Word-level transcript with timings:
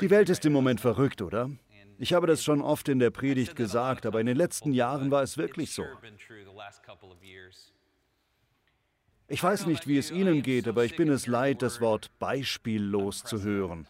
Die 0.00 0.10
Welt 0.10 0.28
ist 0.28 0.44
im 0.44 0.52
Moment 0.52 0.80
verrückt, 0.80 1.22
oder? 1.22 1.50
Ich 1.98 2.12
habe 2.12 2.26
das 2.26 2.42
schon 2.42 2.62
oft 2.62 2.88
in 2.88 2.98
der 2.98 3.10
Predigt 3.10 3.56
gesagt, 3.56 4.06
aber 4.06 4.20
in 4.20 4.26
den 4.26 4.36
letzten 4.36 4.72
Jahren 4.72 5.10
war 5.10 5.22
es 5.22 5.36
wirklich 5.36 5.72
so. 5.72 5.84
Ich 9.28 9.42
weiß 9.42 9.66
nicht, 9.66 9.86
wie 9.86 9.98
es 9.98 10.10
Ihnen 10.10 10.42
geht, 10.42 10.66
aber 10.66 10.84
ich 10.84 10.96
bin 10.96 11.08
es 11.08 11.26
leid, 11.26 11.62
das 11.62 11.80
Wort 11.80 12.10
beispiellos 12.18 13.22
zu 13.22 13.42
hören. 13.42 13.86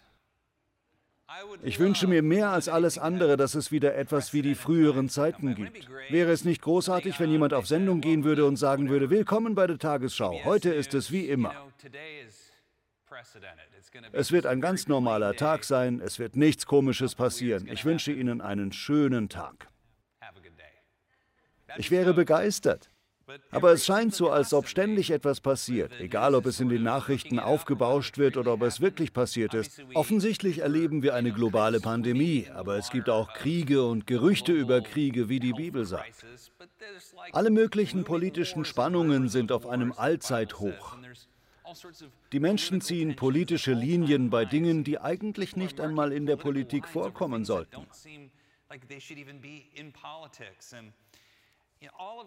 Ich 1.62 1.78
wünsche 1.78 2.06
mir 2.06 2.22
mehr 2.22 2.50
als 2.50 2.68
alles 2.68 2.98
andere, 2.98 3.36
dass 3.36 3.54
es 3.54 3.70
wieder 3.70 3.94
etwas 3.94 4.32
wie 4.32 4.42
die 4.42 4.54
früheren 4.54 5.08
Zeiten 5.08 5.54
gibt. 5.54 5.88
Wäre 6.10 6.32
es 6.32 6.44
nicht 6.44 6.60
großartig, 6.62 7.18
wenn 7.20 7.30
jemand 7.30 7.54
auf 7.54 7.66
Sendung 7.66 8.00
gehen 8.00 8.24
würde 8.24 8.44
und 8.44 8.56
sagen 8.56 8.88
würde, 8.88 9.10
willkommen 9.10 9.54
bei 9.54 9.66
der 9.66 9.78
Tagesschau, 9.78 10.44
heute 10.44 10.70
ist 10.70 10.94
es 10.94 11.12
wie 11.12 11.28
immer. 11.28 11.54
Es 14.12 14.32
wird 14.32 14.46
ein 14.46 14.60
ganz 14.60 14.86
normaler 14.86 15.34
Tag 15.34 15.64
sein, 15.64 16.00
es 16.00 16.18
wird 16.18 16.36
nichts 16.36 16.66
Komisches 16.66 17.14
passieren. 17.14 17.68
Ich 17.68 17.84
wünsche 17.84 18.12
Ihnen 18.12 18.40
einen 18.40 18.72
schönen 18.72 19.28
Tag. 19.28 19.68
Ich 21.76 21.90
wäre 21.90 22.14
begeistert. 22.14 22.90
Aber 23.50 23.72
es 23.72 23.86
scheint 23.86 24.14
so, 24.14 24.30
als 24.30 24.52
ob 24.52 24.66
ständig 24.66 25.10
etwas 25.10 25.40
passiert, 25.40 25.92
egal 26.00 26.34
ob 26.34 26.46
es 26.46 26.58
in 26.60 26.68
den 26.68 26.82
Nachrichten 26.82 27.38
aufgebauscht 27.38 28.18
wird 28.18 28.36
oder 28.36 28.54
ob 28.54 28.62
es 28.62 28.80
wirklich 28.80 29.12
passiert 29.12 29.54
ist. 29.54 29.82
Offensichtlich 29.94 30.58
erleben 30.58 31.02
wir 31.02 31.14
eine 31.14 31.32
globale 31.32 31.80
Pandemie, 31.80 32.48
aber 32.52 32.76
es 32.76 32.90
gibt 32.90 33.08
auch 33.08 33.32
Kriege 33.34 33.84
und 33.84 34.06
Gerüchte 34.06 34.52
über 34.52 34.80
Kriege, 34.80 35.28
wie 35.28 35.38
die 35.38 35.52
Bibel 35.52 35.84
sagt. 35.84 36.24
Alle 37.32 37.50
möglichen 37.50 38.04
politischen 38.04 38.64
Spannungen 38.64 39.28
sind 39.28 39.52
auf 39.52 39.66
einem 39.66 39.92
Allzeithoch. 39.92 40.96
Die 42.32 42.40
Menschen 42.40 42.80
ziehen 42.80 43.16
politische 43.16 43.72
Linien 43.72 44.30
bei 44.30 44.44
Dingen, 44.44 44.84
die 44.84 44.98
eigentlich 44.98 45.56
nicht 45.56 45.80
einmal 45.80 46.12
in 46.12 46.26
der 46.26 46.36
Politik 46.36 46.88
vorkommen 46.88 47.44
sollten. 47.44 47.86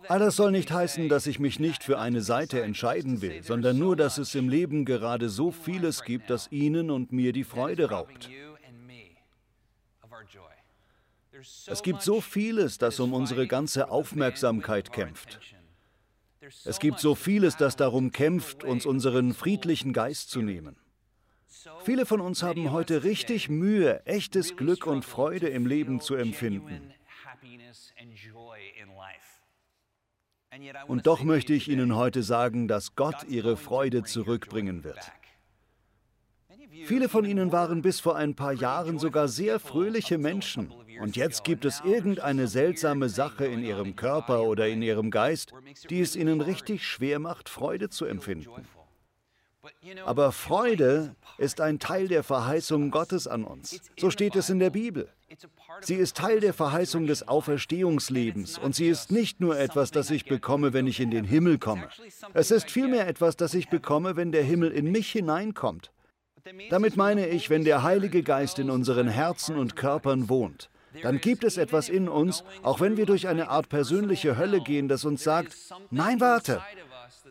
All 0.07 0.19
das 0.19 0.35
soll 0.35 0.51
nicht 0.51 0.71
heißen, 0.71 1.09
dass 1.09 1.27
ich 1.27 1.39
mich 1.39 1.59
nicht 1.59 1.83
für 1.83 1.99
eine 1.99 2.21
Seite 2.21 2.61
entscheiden 2.63 3.21
will, 3.21 3.43
sondern 3.43 3.77
nur, 3.77 3.95
dass 3.95 4.17
es 4.17 4.33
im 4.33 4.49
Leben 4.49 4.83
gerade 4.83 5.29
so 5.29 5.51
vieles 5.51 6.03
gibt, 6.03 6.29
das 6.29 6.51
Ihnen 6.51 6.89
und 6.89 7.11
mir 7.11 7.33
die 7.33 7.43
Freude 7.43 7.91
raubt. 7.91 8.29
Es 11.67 11.83
gibt 11.83 12.01
so 12.01 12.21
vieles, 12.21 12.77
das 12.77 12.99
um 12.99 13.13
unsere 13.13 13.47
ganze 13.47 13.89
Aufmerksamkeit 13.89 14.91
kämpft. 14.91 15.39
Es 16.65 16.79
gibt 16.79 16.99
so 16.99 17.15
vieles, 17.15 17.57
das 17.57 17.75
darum 17.75 18.11
kämpft, 18.11 18.63
uns 18.63 18.85
unseren 18.85 19.33
friedlichen 19.33 19.93
Geist 19.93 20.29
zu 20.29 20.41
nehmen. 20.41 20.75
Viele 21.83 22.05
von 22.05 22.19
uns 22.19 22.43
haben 22.43 22.71
heute 22.71 23.03
richtig 23.03 23.49
Mühe, 23.49 24.05
echtes 24.05 24.57
Glück 24.57 24.85
und 24.85 25.05
Freude 25.05 25.47
im 25.47 25.65
Leben 25.65 26.01
zu 26.01 26.15
empfinden. 26.15 26.93
Und 30.87 31.07
doch 31.07 31.23
möchte 31.23 31.53
ich 31.53 31.67
Ihnen 31.67 31.95
heute 31.95 32.21
sagen, 32.21 32.67
dass 32.67 32.95
Gott 32.95 33.23
Ihre 33.27 33.57
Freude 33.57 34.03
zurückbringen 34.03 34.83
wird. 34.83 35.11
Viele 36.85 37.07
von 37.07 37.25
Ihnen 37.25 37.51
waren 37.51 37.81
bis 37.81 37.99
vor 37.99 38.15
ein 38.15 38.35
paar 38.35 38.53
Jahren 38.53 38.99
sogar 38.99 39.27
sehr 39.27 39.59
fröhliche 39.59 40.17
Menschen. 40.17 40.71
Und 41.01 41.15
jetzt 41.15 41.43
gibt 41.43 41.65
es 41.65 41.81
irgendeine 41.81 42.47
seltsame 42.47 43.09
Sache 43.09 43.45
in 43.45 43.63
Ihrem 43.63 43.95
Körper 43.95 44.43
oder 44.43 44.67
in 44.67 44.81
Ihrem 44.81 45.11
Geist, 45.11 45.53
die 45.89 46.01
es 46.01 46.15
Ihnen 46.15 46.41
richtig 46.41 46.85
schwer 46.85 47.19
macht, 47.19 47.49
Freude 47.49 47.89
zu 47.89 48.05
empfinden. 48.05 48.49
Aber 50.05 50.31
Freude 50.31 51.15
ist 51.37 51.61
ein 51.61 51.79
Teil 51.79 52.07
der 52.07 52.23
Verheißung 52.23 52.91
Gottes 52.91 53.27
an 53.27 53.45
uns. 53.45 53.79
So 53.97 54.09
steht 54.09 54.35
es 54.35 54.49
in 54.49 54.59
der 54.59 54.69
Bibel. 54.69 55.09
Sie 55.81 55.95
ist 55.95 56.17
Teil 56.17 56.39
der 56.39 56.53
Verheißung 56.53 57.07
des 57.07 57.27
Auferstehungslebens 57.27 58.57
und 58.57 58.75
sie 58.75 58.87
ist 58.87 59.11
nicht 59.11 59.39
nur 59.39 59.57
etwas, 59.57 59.91
das 59.91 60.11
ich 60.11 60.25
bekomme, 60.25 60.73
wenn 60.73 60.85
ich 60.85 60.99
in 60.99 61.11
den 61.11 61.25
Himmel 61.25 61.57
komme. 61.57 61.87
Es 62.33 62.51
ist 62.51 62.69
vielmehr 62.69 63.07
etwas, 63.07 63.35
das 63.35 63.53
ich 63.53 63.69
bekomme, 63.69 64.15
wenn 64.15 64.31
der 64.31 64.43
Himmel 64.43 64.71
in 64.71 64.91
mich 64.91 65.11
hineinkommt. 65.11 65.91
Damit 66.69 66.97
meine 66.97 67.27
ich, 67.27 67.49
wenn 67.49 67.63
der 67.63 67.83
Heilige 67.83 68.21
Geist 68.21 68.59
in 68.59 68.69
unseren 68.69 69.07
Herzen 69.07 69.57
und 69.57 69.75
Körpern 69.75 70.29
wohnt, 70.29 70.69
dann 71.01 71.19
gibt 71.19 71.43
es 71.43 71.57
etwas 71.57 71.89
in 71.89 72.07
uns, 72.07 72.43
auch 72.61 72.79
wenn 72.79 72.97
wir 72.97 73.05
durch 73.05 73.27
eine 73.27 73.49
Art 73.49 73.69
persönliche 73.69 74.37
Hölle 74.37 74.61
gehen, 74.61 74.87
das 74.87 75.05
uns 75.05 75.23
sagt, 75.23 75.55
nein, 75.89 76.19
warte, 76.19 76.61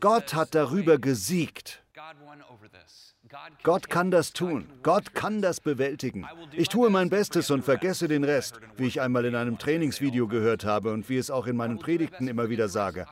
Gott 0.00 0.34
hat 0.34 0.54
darüber 0.54 0.98
gesiegt. 0.98 1.82
Gott 3.62 3.88
kann 3.88 4.10
das 4.10 4.32
tun. 4.32 4.66
Gott 4.82 5.14
kann 5.14 5.40
das 5.40 5.60
bewältigen. 5.60 6.26
Ich 6.52 6.68
tue 6.68 6.90
mein 6.90 7.08
Bestes 7.08 7.50
und 7.50 7.64
vergesse 7.64 8.08
den 8.08 8.24
Rest, 8.24 8.60
wie 8.76 8.86
ich 8.86 9.00
einmal 9.00 9.24
in 9.24 9.34
einem 9.34 9.58
Trainingsvideo 9.58 10.28
gehört 10.28 10.64
habe 10.64 10.92
und 10.92 11.08
wie 11.08 11.16
es 11.16 11.30
auch 11.30 11.46
in 11.46 11.56
meinen 11.56 11.78
Predigten 11.78 12.28
immer 12.28 12.50
wieder 12.50 12.68
sage. 12.68 13.06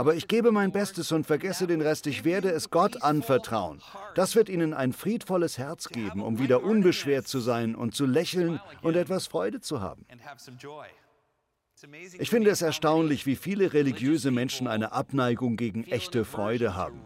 Aber 0.00 0.14
ich 0.14 0.28
gebe 0.28 0.50
mein 0.50 0.72
Bestes 0.72 1.12
und 1.12 1.26
vergesse 1.26 1.66
den 1.66 1.82
Rest. 1.82 2.06
Ich 2.06 2.24
werde 2.24 2.50
es 2.50 2.70
Gott 2.70 3.02
anvertrauen. 3.02 3.82
Das 4.14 4.34
wird 4.34 4.48
Ihnen 4.48 4.72
ein 4.72 4.94
friedvolles 4.94 5.58
Herz 5.58 5.90
geben, 5.90 6.22
um 6.22 6.38
wieder 6.38 6.62
unbeschwert 6.62 7.28
zu 7.28 7.38
sein 7.38 7.74
und 7.74 7.94
zu 7.94 8.06
lächeln 8.06 8.62
und 8.80 8.96
etwas 8.96 9.26
Freude 9.26 9.60
zu 9.60 9.82
haben. 9.82 10.06
Ich 12.18 12.30
finde 12.30 12.50
es 12.50 12.62
erstaunlich, 12.62 13.26
wie 13.26 13.36
viele 13.36 13.72
religiöse 13.72 14.30
Menschen 14.30 14.66
eine 14.66 14.92
Abneigung 14.92 15.56
gegen 15.56 15.84
echte 15.84 16.24
Freude 16.24 16.74
haben. 16.74 17.00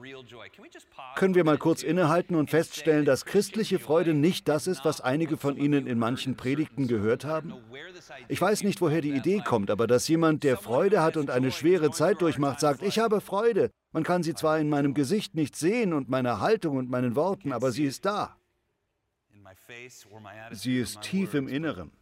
Können 1.15 1.35
wir 1.35 1.45
mal 1.45 1.59
kurz 1.59 1.83
innehalten 1.83 2.35
und 2.35 2.51
feststellen, 2.51 3.05
dass 3.05 3.25
christliche 3.25 3.79
Freude 3.79 4.15
nicht 4.15 4.49
das 4.49 4.67
ist, 4.67 4.85
was 4.85 5.01
einige 5.01 5.37
von 5.37 5.57
Ihnen 5.57 5.87
in 5.87 5.99
manchen 5.99 6.37
Predigten 6.37 6.89
gehört 6.89 7.25
haben? 7.25 7.55
Ich 8.29 8.41
weiß 8.41 8.65
nicht, 8.65 8.81
woher 8.81 9.01
die 9.01 9.13
Idee 9.13 9.43
kommt, 9.45 9.71
aber 9.71 9.87
dass 9.87 10.09
jemand, 10.09 10.43
der 10.43 10.57
Freude 10.57 11.03
hat 11.03 11.17
und 11.17 11.31
eine 11.31 11.53
schwere 11.53 11.91
Zeit 11.91 12.21
durchmacht, 12.21 12.61
sagt, 12.61 12.83
ich 12.83 12.99
habe 12.99 13.21
Freude. 13.21 13.71
Man 13.93 14.03
kann 14.03 14.23
sie 14.23 14.35
zwar 14.35 14.59
in 14.59 14.69
meinem 14.69 14.95
Gesicht 14.95 15.35
nicht 15.35 15.55
sehen 15.55 15.93
und 15.93 16.09
meiner 16.09 16.41
Haltung 16.41 16.77
und 16.77 16.91
meinen 16.91 17.15
Worten, 17.15 17.53
aber 17.53 17.71
sie 17.71 17.85
ist 17.85 18.05
da. 18.05 18.37
Sie 20.51 20.81
ist 20.81 21.01
tief 21.03 21.35
im 21.35 21.47
Inneren. 21.47 21.93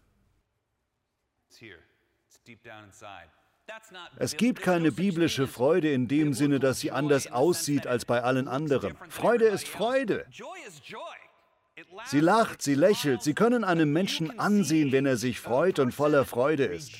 Es 4.16 4.36
gibt 4.36 4.60
keine 4.60 4.92
biblische 4.92 5.47
Freude 5.47 5.92
in 5.92 6.08
dem 6.08 6.34
Sinne, 6.34 6.58
dass 6.58 6.80
sie 6.80 6.91
anders 6.91 7.30
aussieht 7.30 7.86
als 7.86 8.04
bei 8.04 8.22
allen 8.22 8.48
anderen. 8.48 8.97
Freude 9.08 9.47
ist 9.47 9.69
Freude. 9.69 10.26
Sie 12.06 12.20
lacht, 12.20 12.62
sie 12.62 12.75
lächelt, 12.75 13.22
sie 13.22 13.34
können 13.34 13.64
einem 13.64 13.92
Menschen 13.92 14.38
ansehen, 14.38 14.92
wenn 14.92 15.06
er 15.06 15.16
sich 15.16 15.41
freut 15.41 15.78
und 15.78 15.92
voller 15.92 16.25
Freude 16.25 16.64
ist. 16.64 16.92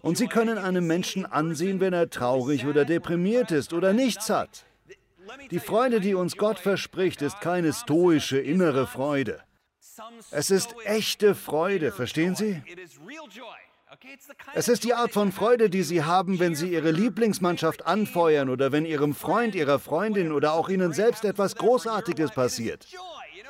Und 0.00 0.16
sie 0.16 0.28
können 0.28 0.58
einem 0.58 0.86
Menschen 0.86 1.26
ansehen, 1.26 1.80
wenn 1.80 1.92
er 1.92 2.08
traurig 2.08 2.66
oder 2.66 2.84
deprimiert 2.84 3.50
ist 3.50 3.72
oder 3.72 3.92
nichts 3.92 4.30
hat. 4.30 4.64
Die 5.50 5.60
Freude, 5.60 6.00
die 6.00 6.14
uns 6.14 6.36
Gott 6.36 6.58
verspricht, 6.58 7.22
ist 7.22 7.40
keine 7.40 7.72
stoische 7.72 8.38
innere 8.38 8.86
Freude. 8.86 9.42
Es 10.30 10.50
ist 10.50 10.74
echte 10.84 11.34
Freude, 11.34 11.92
verstehen 11.92 12.34
Sie? 12.34 12.62
Es 14.54 14.68
ist 14.68 14.84
die 14.84 14.94
Art 14.94 15.12
von 15.12 15.30
Freude, 15.30 15.68
die 15.68 15.82
Sie 15.82 16.02
haben, 16.02 16.38
wenn 16.38 16.54
Sie 16.54 16.72
Ihre 16.72 16.90
Lieblingsmannschaft 16.90 17.86
anfeuern 17.86 18.48
oder 18.48 18.72
wenn 18.72 18.86
Ihrem 18.86 19.14
Freund, 19.14 19.54
Ihrer 19.54 19.78
Freundin 19.78 20.32
oder 20.32 20.54
auch 20.54 20.68
Ihnen 20.68 20.92
selbst 20.92 21.24
etwas 21.24 21.54
Großartiges 21.56 22.30
passiert. 22.30 22.86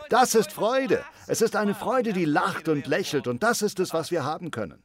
Das 0.08 0.34
ist 0.34 0.52
Freude. 0.52 1.04
Es 1.28 1.40
ist 1.40 1.54
eine 1.54 1.74
Freude, 1.74 2.12
die 2.12 2.24
lacht 2.24 2.68
und 2.68 2.86
lächelt 2.86 3.28
und 3.28 3.42
das 3.42 3.62
ist 3.62 3.78
es, 3.78 3.94
was 3.94 4.10
wir 4.10 4.24
haben 4.24 4.50
können. 4.50 4.82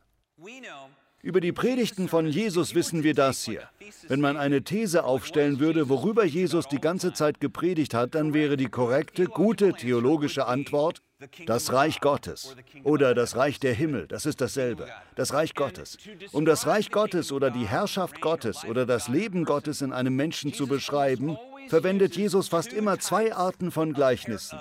Über 1.26 1.42
die 1.42 1.52
Predigten 1.52 2.08
von 2.08 2.28
Jesus 2.28 2.76
wissen 2.76 3.02
wir 3.02 3.16
das 3.16 3.44
hier. 3.44 3.64
Wenn 4.08 4.22
man 4.22 4.38
eine 4.38 4.62
These 4.62 5.04
aufstellen 5.04 5.60
würde, 5.60 5.90
worüber 5.90 6.24
Jesus 6.24 6.68
die 6.68 6.80
ganze 6.80 7.14
Zeit 7.14 7.40
gepredigt 7.40 7.96
hat, 7.96 8.14
dann 8.14 8.36
wäre 8.36 8.58
die 8.58 8.70
korrekte, 8.70 9.26
gute 9.26 9.74
theologische 9.74 10.46
Antwort 10.46 11.02
das 11.48 11.74
Reich 11.74 12.00
Gottes 12.00 12.56
oder 12.84 13.16
das 13.16 13.36
Reich 13.36 13.60
der 13.60 13.74
Himmel, 13.74 14.06
das 14.08 14.28
ist 14.28 14.40
dasselbe. 14.40 14.88
Das 15.16 15.34
Reich 15.34 15.56
Gottes. 15.56 15.98
Um 16.32 16.46
das 16.46 16.68
Reich 16.68 16.92
Gottes 16.92 17.32
oder 17.32 17.50
die 17.50 17.68
Herrschaft 17.68 18.22
Gottes 18.22 18.64
oder 18.64 18.86
das 18.86 19.08
Leben 19.08 19.46
Gottes 19.46 19.82
in 19.82 19.94
einem 19.94 20.16
Menschen 20.16 20.54
zu 20.54 20.68
beschreiben, 20.68 21.38
verwendet 21.70 22.16
Jesus 22.16 22.50
fast 22.50 22.72
immer 22.72 23.00
zwei 23.00 23.34
Arten 23.34 23.72
von 23.72 23.94
Gleichnissen. 23.94 24.60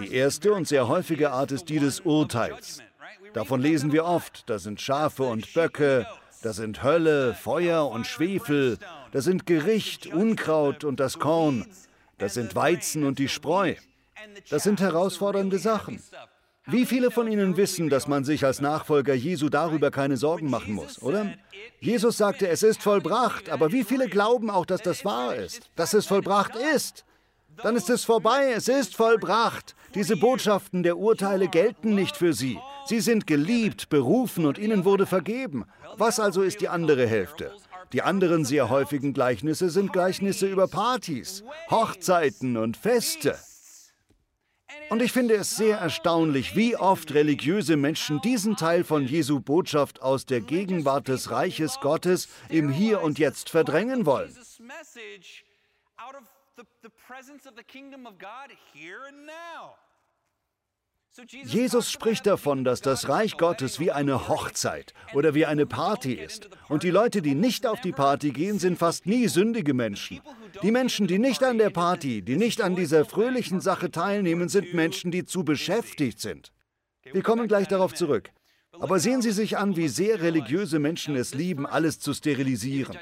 Die 0.00 0.12
erste 0.12 0.52
und 0.52 0.68
sehr 0.68 0.86
häufige 0.86 1.30
Art 1.30 1.50
ist 1.50 1.70
die 1.70 1.78
des 1.78 2.00
Urteils. 2.00 2.82
Davon 3.34 3.60
lesen 3.60 3.92
wir 3.92 4.04
oft. 4.04 4.48
Da 4.48 4.58
sind 4.58 4.80
Schafe 4.80 5.24
und 5.24 5.52
Böcke, 5.54 6.06
da 6.42 6.52
sind 6.52 6.82
Hölle, 6.82 7.34
Feuer 7.34 7.88
und 7.88 8.06
Schwefel, 8.06 8.78
da 9.12 9.20
sind 9.20 9.46
Gericht, 9.46 10.06
Unkraut 10.06 10.84
und 10.84 10.98
das 10.98 11.18
Korn, 11.18 11.66
da 12.18 12.28
sind 12.28 12.54
Weizen 12.54 13.04
und 13.04 13.18
die 13.18 13.28
Spreu. 13.28 13.74
Das 14.50 14.64
sind 14.64 14.80
herausfordernde 14.80 15.58
Sachen. 15.58 16.02
Wie 16.66 16.86
viele 16.86 17.10
von 17.10 17.30
Ihnen 17.30 17.56
wissen, 17.56 17.90
dass 17.90 18.06
man 18.06 18.24
sich 18.24 18.44
als 18.44 18.60
Nachfolger 18.60 19.14
Jesu 19.14 19.48
darüber 19.48 19.90
keine 19.90 20.16
Sorgen 20.16 20.48
machen 20.48 20.74
muss, 20.74 21.02
oder? 21.02 21.34
Jesus 21.80 22.16
sagte, 22.16 22.48
es 22.48 22.62
ist 22.62 22.82
vollbracht, 22.82 23.50
aber 23.50 23.72
wie 23.72 23.82
viele 23.82 24.08
glauben 24.08 24.48
auch, 24.48 24.66
dass 24.66 24.82
das 24.82 25.04
wahr 25.04 25.34
ist, 25.34 25.70
dass 25.74 25.92
es 25.92 26.06
vollbracht 26.06 26.54
ist? 26.74 27.04
Dann 27.62 27.76
ist 27.76 27.90
es 27.90 28.04
vorbei, 28.04 28.52
es 28.56 28.68
ist 28.68 28.94
vollbracht. 28.94 29.74
Diese 29.94 30.16
Botschaften 30.16 30.82
der 30.82 30.96
Urteile 30.96 31.48
gelten 31.48 31.94
nicht 31.94 32.16
für 32.16 32.32
sie. 32.32 32.58
Sie 32.86 33.00
sind 33.00 33.26
geliebt, 33.26 33.90
berufen 33.90 34.46
und 34.46 34.58
ihnen 34.58 34.84
wurde 34.84 35.06
vergeben. 35.06 35.64
Was 35.96 36.18
also 36.18 36.42
ist 36.42 36.60
die 36.60 36.68
andere 36.68 37.06
Hälfte? 37.06 37.52
Die 37.92 38.00
anderen 38.00 38.46
sehr 38.46 38.70
häufigen 38.70 39.12
Gleichnisse 39.12 39.68
sind 39.68 39.92
Gleichnisse 39.92 40.46
über 40.46 40.66
Partys, 40.66 41.44
Hochzeiten 41.70 42.56
und 42.56 42.78
Feste. 42.78 43.36
Und 44.88 45.02
ich 45.02 45.12
finde 45.12 45.34
es 45.34 45.56
sehr 45.56 45.78
erstaunlich, 45.78 46.56
wie 46.56 46.76
oft 46.76 47.12
religiöse 47.12 47.76
Menschen 47.76 48.20
diesen 48.22 48.56
Teil 48.56 48.84
von 48.84 49.06
Jesu 49.06 49.40
Botschaft 49.40 50.00
aus 50.00 50.24
der 50.24 50.40
Gegenwart 50.40 51.08
des 51.08 51.30
Reiches 51.30 51.80
Gottes 51.80 52.28
im 52.48 52.70
Hier 52.70 53.02
und 53.02 53.18
Jetzt 53.18 53.50
verdrängen 53.50 54.06
wollen. 54.06 54.34
Jesus 61.44 61.92
spricht 61.92 62.26
davon, 62.26 62.64
dass 62.64 62.80
das 62.80 63.08
Reich 63.08 63.36
Gottes 63.36 63.78
wie 63.78 63.92
eine 63.92 64.28
Hochzeit 64.28 64.94
oder 65.12 65.34
wie 65.34 65.44
eine 65.44 65.66
Party 65.66 66.14
ist. 66.14 66.48
Und 66.68 66.84
die 66.84 66.90
Leute, 66.90 67.20
die 67.20 67.34
nicht 67.34 67.66
auf 67.66 67.82
die 67.82 67.92
Party 67.92 68.30
gehen, 68.30 68.58
sind 68.58 68.78
fast 68.78 69.04
nie 69.04 69.28
sündige 69.28 69.74
Menschen. 69.74 70.22
Die 70.62 70.70
Menschen, 70.70 71.06
die 71.06 71.18
nicht 71.18 71.42
an 71.42 71.58
der 71.58 71.68
Party, 71.68 72.22
die 72.22 72.36
nicht 72.36 72.62
an 72.62 72.76
dieser 72.76 73.04
fröhlichen 73.04 73.60
Sache 73.60 73.90
teilnehmen, 73.90 74.48
sind 74.48 74.72
Menschen, 74.72 75.10
die 75.10 75.26
zu 75.26 75.44
beschäftigt 75.44 76.18
sind. 76.18 76.50
Wir 77.04 77.22
kommen 77.22 77.46
gleich 77.46 77.68
darauf 77.68 77.92
zurück. 77.92 78.30
Aber 78.80 78.98
sehen 78.98 79.22
Sie 79.22 79.32
sich 79.32 79.58
an, 79.58 79.76
wie 79.76 79.88
sehr 79.88 80.22
religiöse 80.22 80.78
Menschen 80.78 81.14
es 81.14 81.34
lieben, 81.34 81.66
alles 81.66 82.00
zu 82.00 82.14
sterilisieren. 82.14 82.96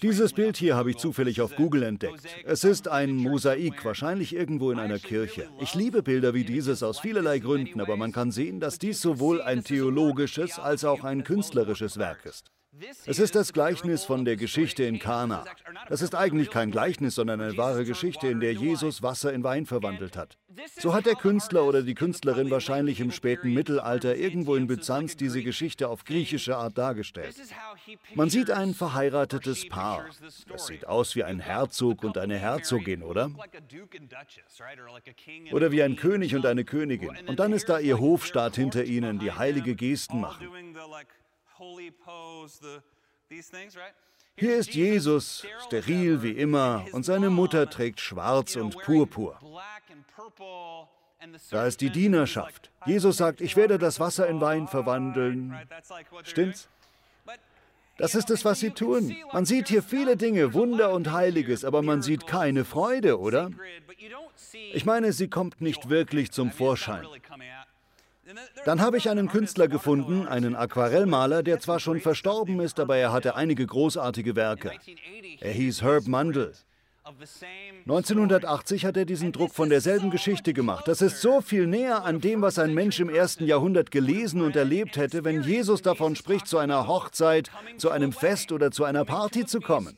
Dieses 0.00 0.32
Bild 0.32 0.56
hier 0.56 0.76
habe 0.76 0.90
ich 0.90 0.98
zufällig 0.98 1.40
auf 1.40 1.56
Google 1.56 1.82
entdeckt. 1.82 2.22
Es 2.44 2.64
ist 2.64 2.88
ein 2.88 3.14
Mosaik, 3.16 3.84
wahrscheinlich 3.84 4.34
irgendwo 4.34 4.70
in 4.70 4.78
einer 4.78 4.98
Kirche. 4.98 5.48
Ich 5.60 5.74
liebe 5.74 6.02
Bilder 6.02 6.32
wie 6.34 6.44
dieses 6.44 6.82
aus 6.82 7.00
vielerlei 7.00 7.40
Gründen, 7.40 7.80
aber 7.80 7.96
man 7.96 8.12
kann 8.12 8.30
sehen, 8.30 8.60
dass 8.60 8.78
dies 8.78 9.00
sowohl 9.00 9.42
ein 9.42 9.64
theologisches 9.64 10.58
als 10.58 10.84
auch 10.84 11.04
ein 11.04 11.24
künstlerisches 11.24 11.98
Werk 11.98 12.24
ist. 12.24 12.50
Es 13.06 13.18
ist 13.18 13.34
das 13.34 13.52
Gleichnis 13.52 14.04
von 14.04 14.24
der 14.24 14.36
Geschichte 14.36 14.84
in 14.84 14.98
Kana. 14.98 15.44
Das 15.88 16.02
ist 16.02 16.14
eigentlich 16.14 16.50
kein 16.50 16.70
Gleichnis, 16.70 17.14
sondern 17.14 17.40
eine 17.40 17.56
wahre 17.56 17.84
Geschichte, 17.84 18.28
in 18.28 18.40
der 18.40 18.52
Jesus 18.52 19.02
Wasser 19.02 19.32
in 19.32 19.44
Wein 19.44 19.66
verwandelt 19.66 20.16
hat. 20.16 20.36
So 20.78 20.94
hat 20.94 21.06
der 21.06 21.14
Künstler 21.14 21.64
oder 21.64 21.82
die 21.82 21.94
Künstlerin 21.94 22.50
wahrscheinlich 22.50 23.00
im 23.00 23.10
späten 23.10 23.52
Mittelalter 23.52 24.16
irgendwo 24.16 24.56
in 24.56 24.66
Byzanz 24.66 25.16
diese 25.16 25.42
Geschichte 25.42 25.88
auf 25.88 26.04
griechische 26.04 26.56
Art 26.56 26.76
dargestellt. 26.78 27.36
Man 28.14 28.30
sieht 28.30 28.50
ein 28.50 28.74
verheiratetes 28.74 29.68
Paar. 29.68 30.06
Das 30.48 30.66
sieht 30.66 30.86
aus 30.86 31.14
wie 31.14 31.24
ein 31.24 31.40
Herzog 31.40 32.04
und 32.04 32.18
eine 32.18 32.38
Herzogin, 32.38 33.02
oder? 33.02 33.30
Oder 35.52 35.72
wie 35.72 35.82
ein 35.82 35.96
König 35.96 36.34
und 36.34 36.46
eine 36.46 36.64
Königin. 36.64 37.16
Und 37.26 37.38
dann 37.38 37.52
ist 37.52 37.68
da 37.68 37.78
ihr 37.78 37.98
Hofstaat 37.98 38.56
hinter 38.56 38.84
ihnen, 38.84 39.18
die 39.18 39.32
heilige 39.32 39.74
Gesten 39.74 40.20
machen. 40.20 40.48
Hier 44.38 44.56
ist 44.56 44.74
Jesus, 44.74 45.46
steril 45.66 46.22
wie 46.22 46.32
immer, 46.32 46.84
und 46.92 47.04
seine 47.04 47.30
Mutter 47.30 47.70
trägt 47.70 48.00
schwarz 48.00 48.56
und 48.56 48.78
purpur. 48.78 49.38
Da 51.50 51.66
ist 51.66 51.80
die 51.80 51.90
Dienerschaft. 51.90 52.70
Jesus 52.84 53.16
sagt, 53.16 53.40
ich 53.40 53.56
werde 53.56 53.78
das 53.78 53.98
Wasser 53.98 54.28
in 54.28 54.40
Wein 54.40 54.68
verwandeln. 54.68 55.56
Stimmt's? 56.24 56.68
Das 57.98 58.14
ist 58.14 58.28
es, 58.28 58.44
was 58.44 58.60
sie 58.60 58.70
tun. 58.70 59.16
Man 59.32 59.46
sieht 59.46 59.68
hier 59.68 59.82
viele 59.82 60.16
Dinge, 60.18 60.52
Wunder 60.52 60.92
und 60.92 61.12
Heiliges, 61.12 61.64
aber 61.64 61.80
man 61.80 62.02
sieht 62.02 62.26
keine 62.26 62.64
Freude, 62.64 63.18
oder? 63.18 63.50
Ich 64.72 64.84
meine, 64.84 65.12
sie 65.12 65.28
kommt 65.28 65.62
nicht 65.62 65.88
wirklich 65.88 66.30
zum 66.30 66.50
Vorschein. 66.50 67.06
Dann 68.64 68.80
habe 68.80 68.96
ich 68.96 69.08
einen 69.08 69.28
Künstler 69.28 69.68
gefunden, 69.68 70.26
einen 70.26 70.56
Aquarellmaler, 70.56 71.42
der 71.42 71.60
zwar 71.60 71.80
schon 71.80 72.00
verstorben 72.00 72.60
ist, 72.60 72.80
aber 72.80 72.96
er 72.96 73.12
hatte 73.12 73.36
einige 73.36 73.66
großartige 73.66 74.34
Werke. 74.34 74.72
Er 75.40 75.52
hieß 75.52 75.82
Herb 75.82 76.06
Mundell. 76.06 76.52
1980 77.84 78.84
hat 78.84 78.96
er 78.96 79.04
diesen 79.04 79.30
Druck 79.30 79.54
von 79.54 79.68
derselben 79.68 80.10
Geschichte 80.10 80.52
gemacht. 80.52 80.88
Das 80.88 81.02
ist 81.02 81.20
so 81.20 81.40
viel 81.40 81.68
näher 81.68 82.04
an 82.04 82.20
dem, 82.20 82.42
was 82.42 82.58
ein 82.58 82.74
Mensch 82.74 82.98
im 82.98 83.08
ersten 83.08 83.46
Jahrhundert 83.46 83.92
gelesen 83.92 84.40
und 84.40 84.56
erlebt 84.56 84.96
hätte, 84.96 85.24
wenn 85.24 85.42
Jesus 85.42 85.82
davon 85.82 86.16
spricht, 86.16 86.48
zu 86.48 86.58
einer 86.58 86.88
Hochzeit, 86.88 87.52
zu 87.76 87.90
einem 87.90 88.12
Fest 88.12 88.50
oder 88.50 88.72
zu 88.72 88.82
einer 88.82 89.04
Party 89.04 89.46
zu 89.46 89.60
kommen. 89.60 89.96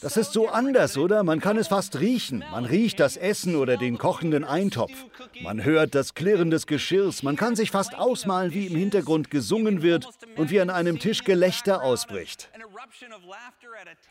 Das 0.00 0.16
ist 0.16 0.32
so 0.32 0.48
anders, 0.48 0.96
oder? 0.96 1.22
Man 1.22 1.40
kann 1.40 1.56
es 1.56 1.68
fast 1.68 2.00
riechen. 2.00 2.44
Man 2.50 2.64
riecht 2.64 3.00
das 3.00 3.16
Essen 3.16 3.56
oder 3.56 3.76
den 3.76 3.98
kochenden 3.98 4.44
Eintopf. 4.44 4.92
Man 5.42 5.64
hört 5.64 5.94
das 5.94 6.14
Klirren 6.14 6.50
des 6.50 6.66
Geschirrs. 6.66 7.22
Man 7.22 7.36
kann 7.36 7.56
sich 7.56 7.70
fast 7.70 7.94
ausmalen, 7.94 8.52
wie 8.52 8.66
im 8.66 8.76
Hintergrund 8.76 9.30
gesungen 9.30 9.82
wird 9.82 10.08
und 10.36 10.50
wie 10.50 10.60
an 10.60 10.70
einem 10.70 10.98
Tisch 10.98 11.24
Gelächter 11.24 11.82
ausbricht. 11.82 12.50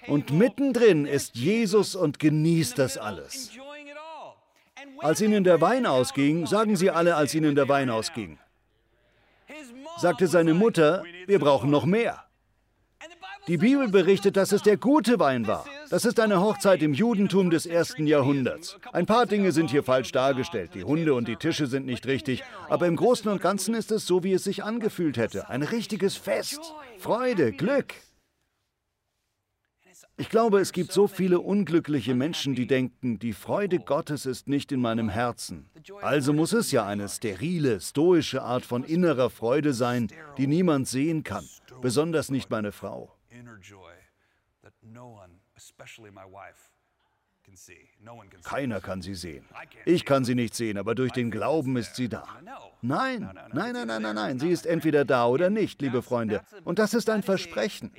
Und 0.08 0.32
mittendrin 0.32 1.06
ist 1.06 1.36
Jesus 1.36 1.96
und 1.96 2.20
genießt 2.20 2.80
das 2.80 2.98
alles. 2.98 3.52
Als 5.00 5.22
ihnen 5.22 5.44
der 5.44 5.62
Wein 5.62 5.86
ausging, 5.86 6.46
sagen 6.46 6.76
sie 6.76 6.90
alle, 6.90 7.16
als 7.16 7.34
ihnen 7.34 7.56
der 7.56 7.70
Wein 7.70 7.90
ausging, 7.90 8.38
sagte 9.98 10.28
seine 10.28 10.54
Mutter, 10.54 11.04
wir 11.26 11.40
brauchen 11.40 11.70
noch 11.70 11.86
mehr. 11.86 12.24
Die 13.48 13.58
Bibel 13.58 13.88
berichtet, 13.88 14.38
dass 14.38 14.52
es 14.52 14.62
der 14.62 14.78
gute 14.78 15.20
Wein 15.20 15.48
war. 15.48 15.66
Das 15.90 16.06
ist 16.06 16.20
eine 16.20 16.40
Hochzeit 16.40 16.84
im 16.84 16.94
Judentum 16.94 17.50
des 17.50 17.66
ersten 17.66 18.06
Jahrhunderts. 18.06 18.78
Ein 18.92 19.06
paar 19.06 19.26
Dinge 19.26 19.52
sind 19.52 19.72
hier 19.72 19.84
falsch 19.84 20.12
dargestellt. 20.12 20.72
Die 20.76 20.84
Hunde 20.84 21.14
und 21.16 21.28
die 21.28 21.36
Tische 21.36 21.66
sind 21.66 21.86
nicht 21.86 22.06
richtig. 22.06 22.44
Aber 22.70 22.86
im 22.86 22.96
Großen 22.96 23.30
und 23.32 23.42
Ganzen 23.42 23.74
ist 23.74 23.92
es 23.92 24.06
so, 24.06 24.24
wie 24.24 24.34
es 24.34 24.44
sich 24.44 24.64
angefühlt 24.64 25.18
hätte. 25.18 25.50
Ein 25.50 25.64
richtiges 25.64 26.16
Fest. 26.16 26.60
Freude, 27.00 27.52
Glück. 27.52 27.96
Ich 30.18 30.30
glaube, 30.30 30.60
es 30.60 30.74
gibt 30.74 30.92
so 30.92 31.08
viele 31.08 31.40
unglückliche 31.40 32.14
Menschen, 32.14 32.54
die 32.54 32.68
denken, 32.68 33.20
die 33.20 33.34
Freude 33.34 33.80
Gottes 33.80 34.26
ist 34.26 34.48
nicht 34.50 34.72
in 34.72 34.82
meinem 34.82 35.10
Herzen. 35.10 35.70
Also 36.02 36.34
muss 36.34 36.54
es 36.54 36.72
ja 36.72 36.86
eine 36.86 37.08
sterile, 37.08 37.80
stoische 37.80 38.42
Art 38.42 38.66
von 38.66 38.84
innerer 38.84 39.30
Freude 39.30 39.74
sein, 39.74 40.10
die 40.38 40.48
niemand 40.48 40.88
sehen 40.88 41.24
kann, 41.24 41.46
besonders 41.82 42.30
nicht 42.30 42.50
meine 42.50 42.72
Frau 42.72 43.16
inner 43.32 43.58
joy 43.62 43.94
that 44.64 44.74
no 44.84 45.08
one, 45.08 45.40
especially 45.56 46.12
my 46.12 46.26
wife, 46.26 46.72
keiner 48.44 48.80
kann 48.80 49.02
sie 49.02 49.16
sehen. 49.16 49.46
Ich 49.86 50.06
kann 50.06 50.24
sie 50.24 50.36
nicht 50.36 50.56
sehen, 50.56 50.78
aber 50.78 50.96
durch 50.96 51.12
den 51.12 51.32
Glauben 51.32 51.78
ist 51.78 51.96
sie 51.96 52.10
da. 52.10 52.28
Nein, 52.82 53.22
nein, 53.54 53.74
nein, 53.74 53.88
nein, 53.88 54.02
nein, 54.02 54.16
nein. 54.16 54.40
Sie 54.40 54.50
ist 54.50 54.66
entweder 54.66 55.06
da 55.06 55.26
oder 55.28 55.50
nicht, 55.50 55.82
liebe 55.82 56.02
Freunde. 56.02 56.44
Und 56.64 56.80
das 56.80 56.94
ist 56.94 57.10
ein 57.10 57.24
Versprechen. 57.24 57.92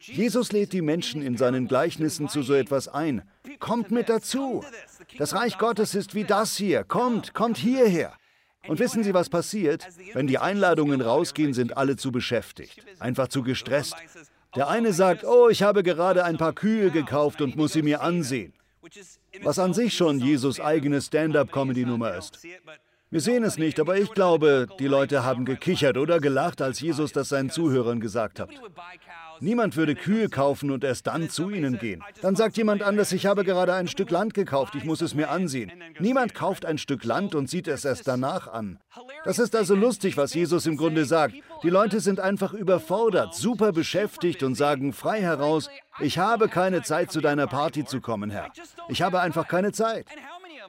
Jesus 0.00 0.52
lädt 0.52 0.72
die 0.72 0.82
Menschen 0.82 1.22
in 1.22 1.36
seinen 1.36 1.66
Gleichnissen 1.66 2.28
zu 2.28 2.42
so 2.42 2.54
etwas 2.54 2.88
ein. 2.88 3.28
Kommt 3.58 3.90
mit 3.90 4.08
dazu. 4.08 4.64
Das 5.18 5.34
Reich 5.34 5.58
Gottes 5.58 5.94
ist 5.94 6.14
wie 6.14 6.24
das 6.24 6.56
hier. 6.56 6.84
Kommt, 6.84 7.34
kommt 7.34 7.56
hierher. 7.56 8.16
Und 8.66 8.78
wissen 8.78 9.02
Sie, 9.04 9.14
was 9.14 9.28
passiert? 9.28 9.86
Wenn 10.12 10.26
die 10.26 10.38
Einladungen 10.38 11.00
rausgehen, 11.00 11.54
sind 11.54 11.76
alle 11.76 11.96
zu 11.96 12.12
beschäftigt, 12.12 12.84
einfach 12.98 13.28
zu 13.28 13.42
gestresst. 13.42 13.96
Der 14.56 14.68
eine 14.68 14.92
sagt, 14.92 15.24
oh, 15.24 15.48
ich 15.48 15.62
habe 15.62 15.82
gerade 15.82 16.24
ein 16.24 16.38
paar 16.38 16.52
Kühe 16.52 16.90
gekauft 16.90 17.40
und 17.40 17.56
muss 17.56 17.72
sie 17.72 17.82
mir 17.82 18.02
ansehen. 18.02 18.52
Was 19.42 19.58
an 19.58 19.74
sich 19.74 19.94
schon 19.94 20.20
Jesus 20.20 20.60
eigene 20.60 21.00
Stand-up-Comedy-Nummer 21.00 22.16
ist. 22.16 22.38
Wir 23.10 23.20
sehen 23.20 23.44
es 23.44 23.58
nicht, 23.58 23.78
aber 23.80 23.96
ich 23.96 24.10
glaube, 24.12 24.66
die 24.78 24.86
Leute 24.86 25.24
haben 25.24 25.44
gekichert 25.44 25.96
oder 25.96 26.20
gelacht, 26.20 26.60
als 26.60 26.80
Jesus 26.80 27.12
das 27.12 27.28
seinen 27.28 27.50
Zuhörern 27.50 28.00
gesagt 28.00 28.40
hat. 28.40 28.50
Niemand 29.40 29.76
würde 29.76 29.94
Kühe 29.94 30.28
kaufen 30.28 30.70
und 30.70 30.84
erst 30.84 31.06
dann 31.06 31.28
zu 31.28 31.50
ihnen 31.50 31.78
gehen. 31.78 32.02
Dann 32.22 32.36
sagt 32.36 32.56
jemand 32.56 32.82
anders, 32.82 33.12
ich 33.12 33.26
habe 33.26 33.44
gerade 33.44 33.74
ein 33.74 33.88
Stück 33.88 34.10
Land 34.10 34.34
gekauft, 34.34 34.74
ich 34.74 34.84
muss 34.84 35.00
es 35.00 35.14
mir 35.14 35.30
ansehen. 35.30 35.72
Niemand 35.98 36.34
kauft 36.34 36.64
ein 36.64 36.78
Stück 36.78 37.04
Land 37.04 37.34
und 37.34 37.48
sieht 37.48 37.68
es 37.68 37.84
erst 37.84 38.06
danach 38.08 38.48
an. 38.48 38.78
Das 39.24 39.38
ist 39.38 39.56
also 39.56 39.74
lustig, 39.74 40.16
was 40.16 40.34
Jesus 40.34 40.66
im 40.66 40.76
Grunde 40.76 41.04
sagt. 41.04 41.34
Die 41.62 41.70
Leute 41.70 42.00
sind 42.00 42.20
einfach 42.20 42.52
überfordert, 42.52 43.34
super 43.34 43.72
beschäftigt 43.72 44.42
und 44.42 44.54
sagen 44.54 44.92
frei 44.92 45.20
heraus, 45.20 45.70
ich 46.00 46.18
habe 46.18 46.48
keine 46.48 46.82
Zeit 46.82 47.12
zu 47.12 47.20
deiner 47.20 47.46
Party 47.46 47.84
zu 47.84 48.00
kommen, 48.00 48.30
Herr. 48.30 48.50
Ich 48.88 49.02
habe 49.02 49.20
einfach 49.20 49.46
keine 49.48 49.72
Zeit. 49.72 50.06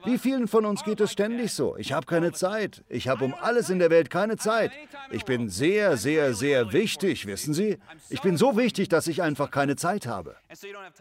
Wie 0.06 0.18
vielen 0.18 0.46
von 0.46 0.64
uns 0.64 0.84
geht 0.84 1.00
es 1.00 1.10
ständig 1.10 1.52
so? 1.52 1.76
Ich 1.76 1.92
habe 1.92 2.06
keine 2.06 2.32
Zeit. 2.32 2.84
Ich 2.88 3.08
habe 3.08 3.24
um 3.24 3.34
alles 3.34 3.70
in 3.70 3.80
der 3.80 3.90
Welt 3.90 4.08
keine 4.08 4.36
Zeit. 4.36 4.70
Ich 5.10 5.24
bin 5.24 5.48
sehr, 5.48 5.96
sehr, 5.96 6.32
sehr 6.32 6.72
wichtig, 6.72 7.26
wissen 7.26 7.52
Sie? 7.52 7.78
Ich 8.08 8.22
bin 8.22 8.36
so 8.36 8.56
wichtig, 8.56 8.88
dass 8.88 9.08
ich 9.08 9.22
einfach 9.22 9.50
keine 9.50 9.74
Zeit 9.74 10.06
habe. 10.06 10.36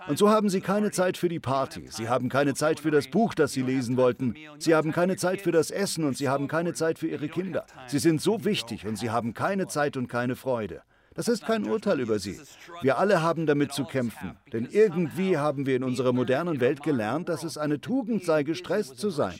Und 0.07 0.17
so 0.17 0.29
haben 0.29 0.49
Sie 0.49 0.59
keine 0.59 0.89
Zeit 0.89 1.17
für 1.17 1.29
die 1.29 1.39
Party. 1.39 1.85
Sie 1.89 2.09
haben 2.09 2.29
keine 2.29 2.55
Zeit 2.55 2.79
für 2.79 2.89
das 2.89 3.07
Buch, 3.07 3.35
das 3.35 3.53
Sie 3.53 3.61
lesen 3.61 3.95
wollten. 3.95 4.35
Sie 4.57 4.73
haben 4.73 4.91
keine 4.91 5.17
Zeit 5.17 5.41
für 5.41 5.51
das 5.51 5.69
Essen 5.69 6.03
und 6.03 6.17
Sie 6.17 6.27
haben 6.27 6.47
keine 6.47 6.73
Zeit 6.73 6.97
für 6.97 7.07
Ihre 7.07 7.29
Kinder. 7.29 7.67
Sie 7.85 7.99
sind 7.99 8.21
so 8.21 8.43
wichtig 8.43 8.87
und 8.87 8.97
Sie 8.97 9.11
haben 9.11 9.35
keine 9.35 9.67
Zeit 9.67 9.97
und 9.97 10.07
keine 10.07 10.35
Freude. 10.35 10.81
Das 11.15 11.29
ist 11.29 11.45
kein 11.45 11.65
Urteil 11.65 12.01
über 12.01 12.19
sie. 12.19 12.39
Wir 12.81 12.97
alle 12.97 13.21
haben 13.21 13.45
damit 13.45 13.71
zu 13.71 13.85
kämpfen, 13.85 14.37
denn 14.51 14.67
irgendwie 14.69 15.37
haben 15.37 15.65
wir 15.65 15.77
in 15.77 15.83
unserer 15.83 16.11
modernen 16.11 16.59
Welt 16.59 16.83
gelernt, 16.83 17.29
dass 17.29 17.43
es 17.43 17.57
eine 17.57 17.79
Tugend 17.79 18.25
sei, 18.25 18.43
gestresst 18.43 18.99
zu 18.99 19.09
sein. 19.09 19.35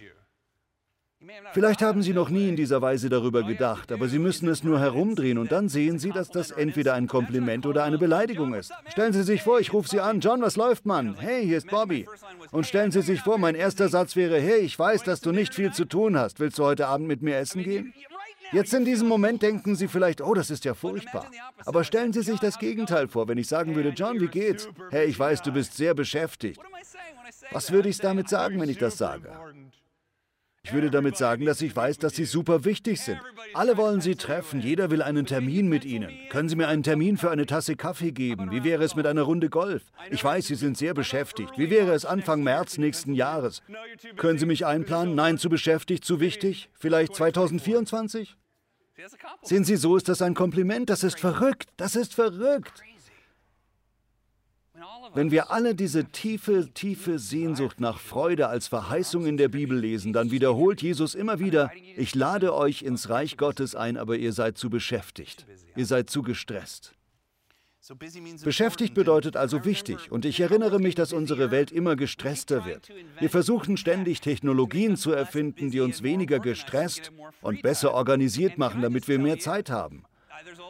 Vielleicht 1.53 1.81
haben 1.81 2.01
Sie 2.01 2.13
noch 2.13 2.29
nie 2.29 2.49
in 2.49 2.55
dieser 2.55 2.81
Weise 2.81 3.09
darüber 3.09 3.43
gedacht, 3.43 3.91
aber 3.91 4.07
Sie 4.07 4.19
müssen 4.19 4.47
es 4.47 4.63
nur 4.63 4.79
herumdrehen 4.79 5.37
und 5.37 5.51
dann 5.51 5.69
sehen 5.69 5.97
Sie, 5.97 6.11
dass 6.11 6.29
das 6.29 6.51
entweder 6.51 6.93
ein 6.93 7.07
Kompliment 7.07 7.65
oder 7.65 7.83
eine 7.83 7.97
Beleidigung 7.97 8.53
ist. 8.53 8.71
Stellen 8.89 9.13
Sie 9.13 9.23
sich 9.23 9.41
vor, 9.41 9.59
ich 9.59 9.73
rufe 9.73 9.89
Sie 9.89 9.99
an, 9.99 10.19
John, 10.19 10.41
was 10.41 10.55
läuft, 10.55 10.85
Mann? 10.85 11.15
Hey, 11.17 11.45
hier 11.45 11.57
ist 11.57 11.67
Bobby. 11.67 12.05
Und 12.51 12.67
stellen 12.67 12.91
Sie 12.91 13.01
sich 13.01 13.21
vor, 13.21 13.37
mein 13.37 13.55
erster 13.55 13.89
Satz 13.89 14.15
wäre, 14.15 14.39
hey, 14.39 14.59
ich 14.59 14.77
weiß, 14.77 15.03
dass 15.03 15.21
du 15.21 15.31
nicht 15.31 15.53
viel 15.53 15.73
zu 15.73 15.85
tun 15.85 16.17
hast. 16.17 16.39
Willst 16.39 16.59
du 16.59 16.63
heute 16.63 16.87
Abend 16.87 17.07
mit 17.07 17.21
mir 17.21 17.37
essen 17.37 17.63
gehen? 17.63 17.93
Jetzt 18.55 18.73
in 18.73 18.85
diesem 18.85 19.09
Moment 19.09 19.41
denken 19.41 19.75
Sie 19.75 19.89
vielleicht, 19.89 20.21
oh, 20.21 20.33
das 20.33 20.49
ist 20.49 20.63
ja 20.63 20.73
furchtbar. 20.73 21.29
Aber 21.65 21.83
stellen 21.83 22.13
Sie 22.13 22.21
sich 22.21 22.39
das 22.39 22.57
Gegenteil 22.57 23.09
vor, 23.09 23.27
wenn 23.27 23.37
ich 23.37 23.47
sagen 23.47 23.75
würde, 23.75 23.89
John, 23.89 24.21
wie 24.21 24.29
geht's? 24.29 24.69
Hey, 24.91 25.07
ich 25.07 25.19
weiß, 25.19 25.41
du 25.41 25.51
bist 25.51 25.75
sehr 25.75 25.93
beschäftigt. 25.93 26.61
Was 27.51 27.73
würde 27.73 27.89
ich 27.89 27.97
damit 27.97 28.29
sagen, 28.29 28.61
wenn 28.61 28.69
ich 28.69 28.77
das 28.77 28.97
sage? 28.97 29.29
Ich 30.63 30.71
würde 30.71 30.89
damit 30.89 31.17
sagen, 31.17 31.45
dass 31.45 31.61
ich 31.61 31.75
weiß, 31.75 31.97
dass 31.97 32.15
Sie 32.15 32.23
super 32.23 32.63
wichtig 32.63 33.01
sind. 33.01 33.19
Alle 33.53 33.75
wollen 33.75 33.99
Sie 33.99 34.15
treffen, 34.15 34.61
jeder 34.61 34.89
will 34.89 35.01
einen 35.01 35.25
Termin 35.25 35.67
mit 35.67 35.83
Ihnen. 35.83 36.09
Können 36.29 36.47
Sie 36.47 36.55
mir 36.55 36.69
einen 36.69 36.81
Termin 36.81 37.17
für 37.17 37.31
eine 37.31 37.45
Tasse 37.45 37.75
Kaffee 37.75 38.13
geben? 38.13 38.51
Wie 38.51 38.63
wäre 38.63 38.85
es 38.85 38.95
mit 38.95 39.05
einer 39.05 39.23
Runde 39.23 39.49
Golf? 39.49 39.83
Ich 40.11 40.23
weiß, 40.23 40.47
Sie 40.47 40.55
sind 40.55 40.77
sehr 40.77 40.93
beschäftigt. 40.93 41.57
Wie 41.57 41.69
wäre 41.69 41.93
es 41.93 42.05
Anfang 42.05 42.41
März 42.41 42.77
nächsten 42.77 43.13
Jahres? 43.15 43.61
Können 44.15 44.39
Sie 44.39 44.45
mich 44.45 44.65
einplanen? 44.65 45.13
Nein, 45.13 45.37
zu 45.37 45.49
beschäftigt, 45.49 46.05
zu 46.05 46.21
wichtig? 46.21 46.69
Vielleicht 46.73 47.15
2024? 47.15 48.37
Sehen 49.41 49.63
Sie, 49.63 49.75
so 49.75 49.95
ist 49.97 50.07
das 50.07 50.21
ein 50.21 50.33
Kompliment. 50.33 50.89
Das 50.89 51.03
ist 51.03 51.19
verrückt. 51.19 51.69
Das 51.77 51.95
ist 51.95 52.13
verrückt. 52.13 52.83
Wenn 55.13 55.31
wir 55.31 55.51
alle 55.51 55.75
diese 55.75 56.05
tiefe, 56.05 56.69
tiefe 56.73 57.19
Sehnsucht 57.19 57.79
nach 57.79 57.99
Freude 57.99 58.47
als 58.47 58.67
Verheißung 58.67 59.25
in 59.25 59.37
der 59.37 59.47
Bibel 59.47 59.77
lesen, 59.77 60.11
dann 60.11 60.31
wiederholt 60.31 60.81
Jesus 60.81 61.15
immer 61.15 61.39
wieder, 61.39 61.71
ich 61.95 62.13
lade 62.15 62.53
euch 62.53 62.81
ins 62.81 63.09
Reich 63.09 63.37
Gottes 63.37 63.75
ein, 63.75 63.95
aber 63.97 64.17
ihr 64.17 64.33
seid 64.33 64.57
zu 64.57 64.69
beschäftigt, 64.69 65.45
ihr 65.75 65.85
seid 65.85 66.09
zu 66.09 66.21
gestresst. 66.21 66.93
Beschäftigt 68.43 68.93
bedeutet 68.93 69.37
also 69.37 69.65
wichtig, 69.65 70.11
und 70.11 70.25
ich 70.25 70.39
erinnere 70.39 70.79
mich, 70.79 70.95
dass 70.95 71.13
unsere 71.13 71.51
Welt 71.51 71.71
immer 71.71 71.95
gestresster 71.95 72.65
wird. 72.65 72.89
Wir 73.19 73.29
versuchen 73.29 73.77
ständig 73.77 74.21
Technologien 74.21 74.97
zu 74.97 75.11
erfinden, 75.11 75.69
die 75.69 75.81
uns 75.81 76.01
weniger 76.01 76.39
gestresst 76.39 77.11
und 77.41 77.61
besser 77.61 77.93
organisiert 77.93 78.57
machen, 78.57 78.81
damit 78.81 79.07
wir 79.07 79.19
mehr 79.19 79.39
Zeit 79.39 79.69
haben. 79.69 80.03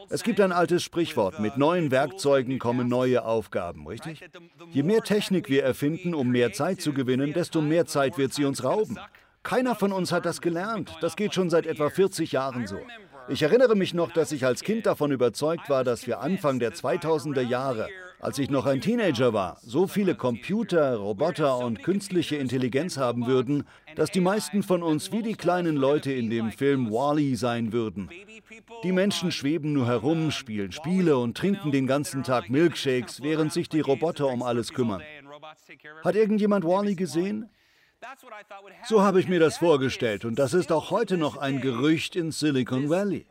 Es 0.09 0.23
gibt 0.23 0.39
ein 0.39 0.51
altes 0.51 0.83
Sprichwort, 0.83 1.39
mit 1.39 1.57
neuen 1.57 1.89
Werkzeugen 1.91 2.59
kommen 2.59 2.87
neue 2.87 3.25
Aufgaben, 3.25 3.87
richtig? 3.87 4.23
Je 4.71 4.83
mehr 4.83 5.01
Technik 5.01 5.49
wir 5.49 5.63
erfinden, 5.63 6.13
um 6.13 6.29
mehr 6.29 6.53
Zeit 6.53 6.81
zu 6.81 6.93
gewinnen, 6.93 7.33
desto 7.33 7.61
mehr 7.61 7.85
Zeit 7.85 8.17
wird 8.17 8.33
sie 8.33 8.45
uns 8.45 8.63
rauben. 8.63 8.99
Keiner 9.45 9.75
von 9.75 9.91
uns 9.91 10.11
hat 10.11 10.25
das 10.25 10.41
gelernt. 10.41 10.91
Das 11.01 11.15
geht 11.15 11.35
schon 11.35 11.49
seit 11.49 11.67
etwa 11.67 11.89
40 11.89 12.31
Jahren 12.31 12.65
so. 12.65 12.79
Ich 13.27 13.41
erinnere 13.41 13.75
mich 13.75 13.95
noch, 13.95 14.11
dass 14.11 14.31
ich 14.31 14.45
als 14.45 14.61
Kind 14.61 14.85
davon 14.85 15.11
überzeugt 15.11 15.67
war, 15.69 15.83
dass 15.83 16.05
wir 16.05 16.19
Anfang 16.19 16.59
der 16.59 16.73
2000er 16.73 17.41
Jahre, 17.41 17.89
als 18.19 18.37
ich 18.37 18.51
noch 18.51 18.67
ein 18.67 18.81
Teenager 18.81 19.33
war, 19.33 19.57
so 19.63 19.87
viele 19.87 20.13
Computer, 20.13 20.95
Roboter 20.95 21.57
und 21.57 21.81
künstliche 21.81 22.35
Intelligenz 22.35 22.97
haben 22.97 23.25
würden, 23.25 23.63
dass 23.95 24.11
die 24.11 24.21
meisten 24.21 24.61
von 24.61 24.83
uns 24.83 25.11
wie 25.11 25.23
die 25.23 25.33
kleinen 25.33 25.75
Leute 25.75 26.11
in 26.11 26.29
dem 26.29 26.51
Film 26.51 26.91
Wally 26.91 27.33
-E 27.33 27.37
sein 27.37 27.73
würden. 27.73 28.09
Die 28.83 28.91
Menschen 28.91 29.31
schweben 29.31 29.73
nur 29.73 29.87
herum, 29.87 30.29
spielen 30.29 30.71
Spiele 30.71 31.17
und 31.17 31.35
trinken 31.35 31.71
den 31.71 31.87
ganzen 31.87 32.23
Tag 32.23 32.49
Milkshakes, 32.51 33.23
während 33.23 33.51
sich 33.51 33.69
die 33.69 33.81
Roboter 33.81 34.27
um 34.27 34.43
alles 34.43 34.71
kümmern. 34.71 35.01
Hat 36.03 36.15
irgendjemand 36.15 36.63
Wally 36.63 36.93
-E 36.93 36.95
gesehen? 36.95 37.49
So 38.85 39.01
habe 39.01 39.19
ich 39.19 39.27
mir 39.27 39.39
das 39.39 39.57
vorgestellt 39.57 40.25
und 40.25 40.37
das 40.37 40.53
ist 40.53 40.71
auch 40.71 40.91
heute 40.91 41.17
noch 41.17 41.37
ein 41.37 41.61
Gerücht 41.61 42.15
in 42.15 42.31
Silicon 42.31 42.89
Valley. 42.89 43.25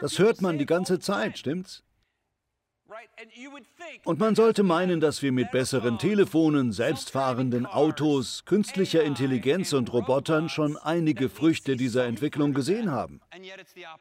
Das 0.00 0.18
hört 0.18 0.40
man 0.40 0.58
die 0.58 0.66
ganze 0.66 0.98
Zeit, 0.98 1.38
stimmt's? 1.38 1.82
Und 4.04 4.18
man 4.20 4.34
sollte 4.34 4.62
meinen, 4.62 5.00
dass 5.00 5.22
wir 5.22 5.32
mit 5.32 5.50
besseren 5.50 5.98
Telefonen, 5.98 6.72
selbstfahrenden 6.72 7.66
Autos, 7.66 8.44
künstlicher 8.44 9.02
Intelligenz 9.02 9.72
und 9.72 9.92
Robotern 9.92 10.48
schon 10.48 10.76
einige 10.76 11.28
Früchte 11.30 11.76
dieser 11.76 12.04
Entwicklung 12.04 12.52
gesehen 12.52 12.90
haben. 12.90 13.20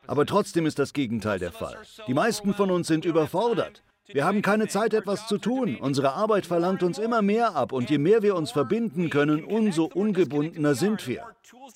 Aber 0.05 0.25
trotzdem 0.25 0.65
ist 0.65 0.79
das 0.79 0.93
Gegenteil 0.93 1.39
der 1.39 1.51
Fall. 1.51 1.77
Die 2.07 2.13
meisten 2.13 2.53
von 2.53 2.71
uns 2.71 2.87
sind 2.87 3.05
überfordert. 3.05 3.83
Wir 4.07 4.25
haben 4.25 4.41
keine 4.41 4.67
Zeit, 4.67 4.93
etwas 4.93 5.27
zu 5.27 5.37
tun. 5.37 5.77
Unsere 5.77 6.13
Arbeit 6.13 6.45
verlangt 6.45 6.83
uns 6.83 6.97
immer 6.97 7.21
mehr 7.21 7.55
ab 7.55 7.71
und 7.71 7.89
je 7.89 7.97
mehr 7.97 8.21
wir 8.21 8.35
uns 8.35 8.51
verbinden 8.51 9.09
können, 9.09 9.43
umso 9.45 9.85
ungebundener 9.85 10.75
sind 10.75 11.07
wir. 11.07 11.23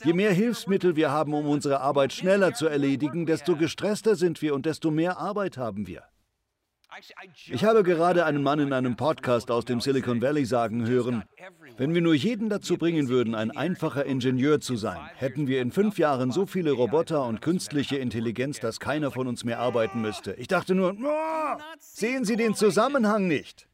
Je 0.04 0.14
mehr 0.14 0.34
Hilfsmittel 0.34 0.96
wir 0.96 1.10
haben, 1.10 1.34
um 1.34 1.48
unsere 1.48 1.80
Arbeit 1.80 2.12
schneller 2.12 2.54
zu 2.54 2.68
erledigen, 2.68 3.26
desto 3.26 3.56
gestresster 3.56 4.16
sind 4.16 4.42
wir 4.42 4.56
und 4.56 4.66
desto 4.66 4.92
mehr 4.92 5.18
Arbeit 5.18 5.58
haben 5.58 5.88
wir. 5.88 6.04
Ich 7.50 7.64
habe 7.64 7.84
gerade 7.84 8.26
einen 8.26 8.42
Mann 8.42 8.60
in 8.60 8.74
einem 8.74 8.96
Podcast 8.96 9.52
aus 9.52 9.66
dem 9.66 9.82
Silicon 9.82 10.22
Valley 10.22 10.46
sagen 10.46 10.88
hören, 10.88 11.24
wenn 11.78 11.94
wir 11.94 12.02
nur 12.02 12.16
jeden 12.16 12.50
dazu 12.50 12.78
bringen 12.78 13.10
würden, 13.10 13.36
ein 13.36 13.52
einfacher 13.52 14.06
Ingenieur 14.06 14.62
zu 14.62 14.78
sein, 14.78 15.00
hätten 15.16 15.48
wir 15.48 15.62
in 15.62 15.72
fünf 15.72 16.00
Jahren 16.00 16.32
so 16.32 16.46
viele 16.46 16.72
Roboter 16.72 17.26
und 17.26 17.42
künstliche 17.42 17.98
Intelligenz, 17.98 18.60
dass 18.60 18.80
keiner 18.80 19.12
von 19.12 19.28
uns 19.28 19.44
mehr 19.44 19.60
arbeiten 19.60 20.02
müsste. 20.02 20.34
Ich 20.34 20.48
dachte 20.48 20.76
nur, 20.76 20.96
oh, 21.00 21.62
sehen 21.80 22.26
Sie 22.26 22.36
den 22.36 22.56
Zusammenhang 22.56 23.28
nicht. 23.28 23.68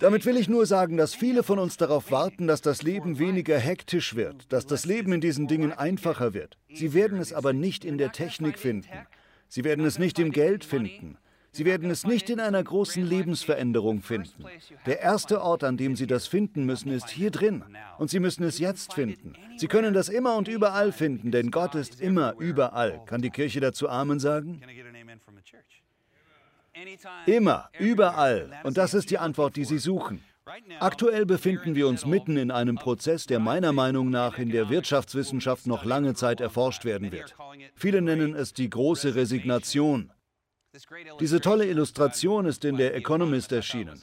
Damit 0.00 0.26
will 0.26 0.36
ich 0.36 0.48
nur 0.48 0.66
sagen, 0.66 0.96
dass 0.96 1.14
viele 1.14 1.42
von 1.42 1.58
uns 1.58 1.76
darauf 1.76 2.10
warten, 2.10 2.46
dass 2.46 2.60
das 2.62 2.82
Leben 2.82 3.18
weniger 3.18 3.58
hektisch 3.58 4.16
wird, 4.16 4.52
dass 4.52 4.66
das 4.66 4.86
Leben 4.86 5.12
in 5.12 5.20
diesen 5.20 5.46
Dingen 5.46 5.72
einfacher 5.72 6.34
wird. 6.34 6.58
Sie 6.72 6.94
werden 6.94 7.18
es 7.18 7.32
aber 7.32 7.52
nicht 7.52 7.84
in 7.84 7.98
der 7.98 8.12
Technik 8.12 8.58
finden. 8.58 9.06
Sie 9.48 9.62
werden 9.62 9.84
es 9.84 9.98
nicht 9.98 10.18
im 10.18 10.32
Geld 10.32 10.64
finden. 10.64 11.18
Sie 11.56 11.64
werden 11.64 11.88
es 11.88 12.04
nicht 12.04 12.28
in 12.28 12.38
einer 12.38 12.62
großen 12.62 13.02
Lebensveränderung 13.02 14.02
finden. 14.02 14.44
Der 14.84 15.00
erste 15.00 15.40
Ort, 15.40 15.64
an 15.64 15.78
dem 15.78 15.96
Sie 15.96 16.06
das 16.06 16.26
finden 16.26 16.66
müssen, 16.66 16.92
ist 16.92 17.08
hier 17.08 17.30
drin. 17.30 17.64
Und 17.96 18.10
Sie 18.10 18.20
müssen 18.20 18.44
es 18.44 18.58
jetzt 18.58 18.92
finden. 18.92 19.32
Sie 19.56 19.66
können 19.66 19.94
das 19.94 20.10
immer 20.10 20.36
und 20.36 20.48
überall 20.48 20.92
finden, 20.92 21.30
denn 21.30 21.50
Gott 21.50 21.74
ist 21.74 21.98
immer 21.98 22.34
überall. 22.38 23.00
Kann 23.06 23.22
die 23.22 23.30
Kirche 23.30 23.60
dazu 23.60 23.88
Amen 23.88 24.20
sagen? 24.20 24.60
Immer, 27.24 27.70
überall. 27.78 28.50
Und 28.62 28.76
das 28.76 28.92
ist 28.92 29.10
die 29.10 29.16
Antwort, 29.16 29.56
die 29.56 29.64
Sie 29.64 29.78
suchen. 29.78 30.22
Aktuell 30.78 31.24
befinden 31.24 31.74
wir 31.74 31.88
uns 31.88 32.04
mitten 32.04 32.36
in 32.36 32.50
einem 32.50 32.76
Prozess, 32.76 33.24
der 33.24 33.38
meiner 33.38 33.72
Meinung 33.72 34.10
nach 34.10 34.38
in 34.38 34.50
der 34.50 34.68
Wirtschaftswissenschaft 34.68 35.66
noch 35.66 35.86
lange 35.86 36.12
Zeit 36.12 36.42
erforscht 36.42 36.84
werden 36.84 37.12
wird. 37.12 37.34
Viele 37.74 38.02
nennen 38.02 38.34
es 38.34 38.52
die 38.52 38.68
große 38.68 39.14
Resignation. 39.14 40.12
Diese 41.20 41.40
tolle 41.40 41.66
Illustration 41.66 42.46
ist 42.46 42.64
in 42.64 42.76
der 42.76 42.94
Economist 42.94 43.52
erschienen. 43.52 44.00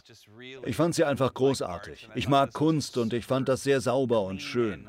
Ich 0.65 0.75
fand 0.75 0.96
sie 0.96 1.03
einfach 1.03 1.34
großartig. 1.34 2.10
Ich 2.15 2.27
mag 2.27 2.53
Kunst 2.53 2.98
und 2.98 3.13
ich 3.13 3.25
fand 3.25 3.50
das 3.50 3.63
sehr 3.63 3.82
sauber 3.82 4.22
und 4.22 4.42
schön. 4.42 4.88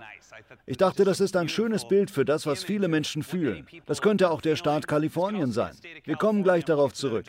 Ich 0.66 0.76
dachte, 0.76 1.04
das 1.04 1.20
ist 1.20 1.36
ein 1.36 1.48
schönes 1.48 1.86
Bild 1.86 2.10
für 2.10 2.24
das, 2.24 2.46
was 2.46 2.64
viele 2.64 2.88
Menschen 2.88 3.22
fühlen. 3.22 3.66
Das 3.86 4.02
könnte 4.02 4.30
auch 4.30 4.40
der 4.40 4.56
Staat 4.56 4.88
Kalifornien 4.88 5.52
sein. 5.52 5.74
Wir 6.04 6.16
kommen 6.16 6.42
gleich 6.42 6.64
darauf 6.64 6.92
zurück. 6.94 7.26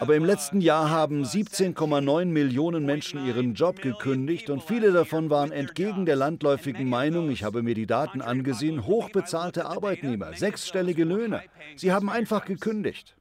Aber 0.00 0.16
im 0.16 0.24
letzten 0.24 0.62
Jahr 0.62 0.88
haben 0.88 1.24
17,9 1.24 2.24
Millionen 2.24 2.86
Menschen 2.86 3.26
ihren 3.26 3.52
Job 3.52 3.82
gekündigt 3.82 4.48
und 4.48 4.62
viele 4.62 4.92
davon 4.92 5.28
waren 5.28 5.52
entgegen 5.52 6.06
der 6.06 6.16
landläufigen 6.16 6.88
Meinung, 6.88 7.30
ich 7.30 7.44
habe 7.44 7.62
mir 7.62 7.74
die 7.74 7.86
Daten 7.86 8.22
angesehen, 8.22 8.86
hochbezahlte 8.86 9.66
Arbeitnehmer, 9.66 10.32
sechsstellige 10.34 11.04
Löhne. 11.04 11.42
Sie 11.76 11.92
haben 11.92 12.08
einfach 12.08 12.46
gekündigt. 12.46 13.14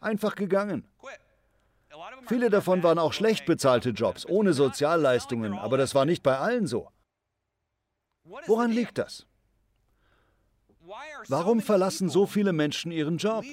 Einfach 0.00 0.36
gegangen. 0.36 0.84
Viele 2.28 2.48
davon 2.48 2.82
waren 2.84 2.98
auch 2.98 3.12
schlecht 3.12 3.44
bezahlte 3.46 3.90
Jobs, 3.90 4.24
ohne 4.24 4.52
Sozialleistungen, 4.52 5.54
aber 5.54 5.78
das 5.78 5.96
war 5.96 6.04
nicht 6.04 6.22
bei 6.22 6.38
allen 6.38 6.68
so. 6.68 6.88
Woran 8.46 8.70
liegt 8.70 8.98
das? 8.98 9.26
Warum 11.28 11.60
verlassen 11.60 12.08
so 12.08 12.26
viele 12.26 12.52
Menschen 12.52 12.92
ihren 12.92 13.16
Job? 13.16 13.44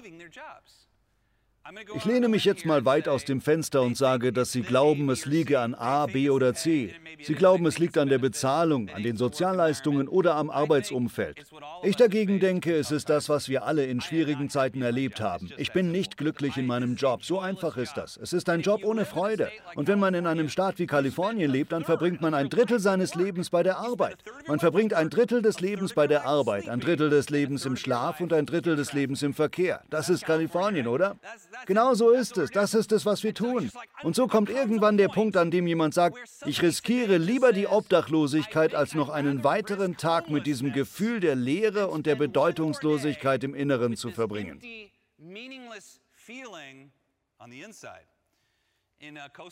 Ich 1.95 2.05
lehne 2.05 2.29
mich 2.29 2.45
jetzt 2.45 2.65
mal 2.65 2.85
weit 2.85 3.07
aus 3.07 3.25
dem 3.25 3.41
Fenster 3.41 3.83
und 3.83 3.95
sage, 3.95 4.33
dass 4.33 4.51
Sie 4.51 4.61
glauben, 4.61 5.09
es 5.09 5.25
liege 5.25 5.59
an 5.59 5.75
A, 5.75 6.07
B 6.07 6.29
oder 6.29 6.53
C. 6.53 6.95
Sie 7.21 7.35
glauben, 7.35 7.65
es 7.65 7.77
liegt 7.77 7.97
an 7.97 8.09
der 8.09 8.17
Bezahlung, 8.17 8.89
an 8.89 9.03
den 9.03 9.17
Sozialleistungen 9.17 10.07
oder 10.07 10.35
am 10.35 10.49
Arbeitsumfeld. 10.49 11.45
Ich 11.83 11.95
dagegen 11.95 12.39
denke, 12.39 12.75
es 12.75 12.91
ist 12.91 13.09
das, 13.09 13.29
was 13.29 13.49
wir 13.49 13.65
alle 13.65 13.85
in 13.85 14.01
schwierigen 14.01 14.49
Zeiten 14.49 14.81
erlebt 14.81 15.21
haben. 15.21 15.49
Ich 15.57 15.71
bin 15.71 15.91
nicht 15.91 16.17
glücklich 16.17 16.57
in 16.57 16.65
meinem 16.65 16.95
Job. 16.95 17.23
So 17.23 17.39
einfach 17.39 17.77
ist 17.77 17.97
das. 17.97 18.17
Es 18.17 18.33
ist 18.33 18.49
ein 18.49 18.61
Job 18.61 18.83
ohne 18.83 19.05
Freude. 19.05 19.51
Und 19.75 19.87
wenn 19.87 19.99
man 19.99 20.13
in 20.13 20.25
einem 20.25 20.49
Staat 20.49 20.79
wie 20.79 20.87
Kalifornien 20.87 21.51
lebt, 21.51 21.71
dann 21.71 21.83
verbringt 21.83 22.21
man 22.21 22.33
ein 22.33 22.49
Drittel 22.49 22.79
seines 22.79 23.15
Lebens 23.15 23.49
bei 23.49 23.61
der 23.61 23.77
Arbeit. 23.77 24.17
Man 24.47 24.59
verbringt 24.59 24.93
ein 24.93 25.09
Drittel 25.09 25.41
des 25.41 25.59
Lebens 25.59 25.93
bei 25.93 26.07
der 26.07 26.25
Arbeit, 26.25 26.67
ein 26.67 26.79
Drittel 26.79 27.09
des 27.09 27.29
Lebens 27.29 27.65
im 27.65 27.75
Schlaf 27.75 28.21
und 28.21 28.33
ein 28.33 28.45
Drittel 28.45 28.75
des 28.75 28.93
Lebens 28.93 29.21
im 29.21 29.33
Verkehr. 29.33 29.81
Das 29.89 30.09
ist 30.09 30.25
Kalifornien, 30.25 30.87
oder? 30.87 31.17
Genau 31.65 31.93
so 31.93 32.11
ist 32.11 32.37
es. 32.37 32.51
Das 32.51 32.73
ist 32.73 32.91
es, 32.91 33.05
was 33.05 33.23
wir 33.23 33.33
tun. 33.33 33.71
Und 34.03 34.15
so 34.15 34.27
kommt 34.27 34.49
irgendwann 34.49 34.97
der 34.97 35.07
Punkt, 35.07 35.37
an 35.37 35.51
dem 35.51 35.67
jemand 35.67 35.93
sagt, 35.93 36.17
ich 36.45 36.61
riskiere 36.61 37.17
lieber 37.17 37.53
die 37.53 37.67
Obdachlosigkeit, 37.67 38.75
als 38.75 38.95
noch 38.95 39.09
einen 39.09 39.43
weiteren 39.43 39.97
Tag 39.97 40.29
mit 40.29 40.45
diesem 40.45 40.73
Gefühl 40.73 41.19
der 41.19 41.35
Leere 41.35 41.87
und 41.87 42.05
der 42.05 42.15
Bedeutungslosigkeit 42.15 43.43
im 43.43 43.53
Inneren 43.53 43.95
zu 43.95 44.11
verbringen. 44.11 44.61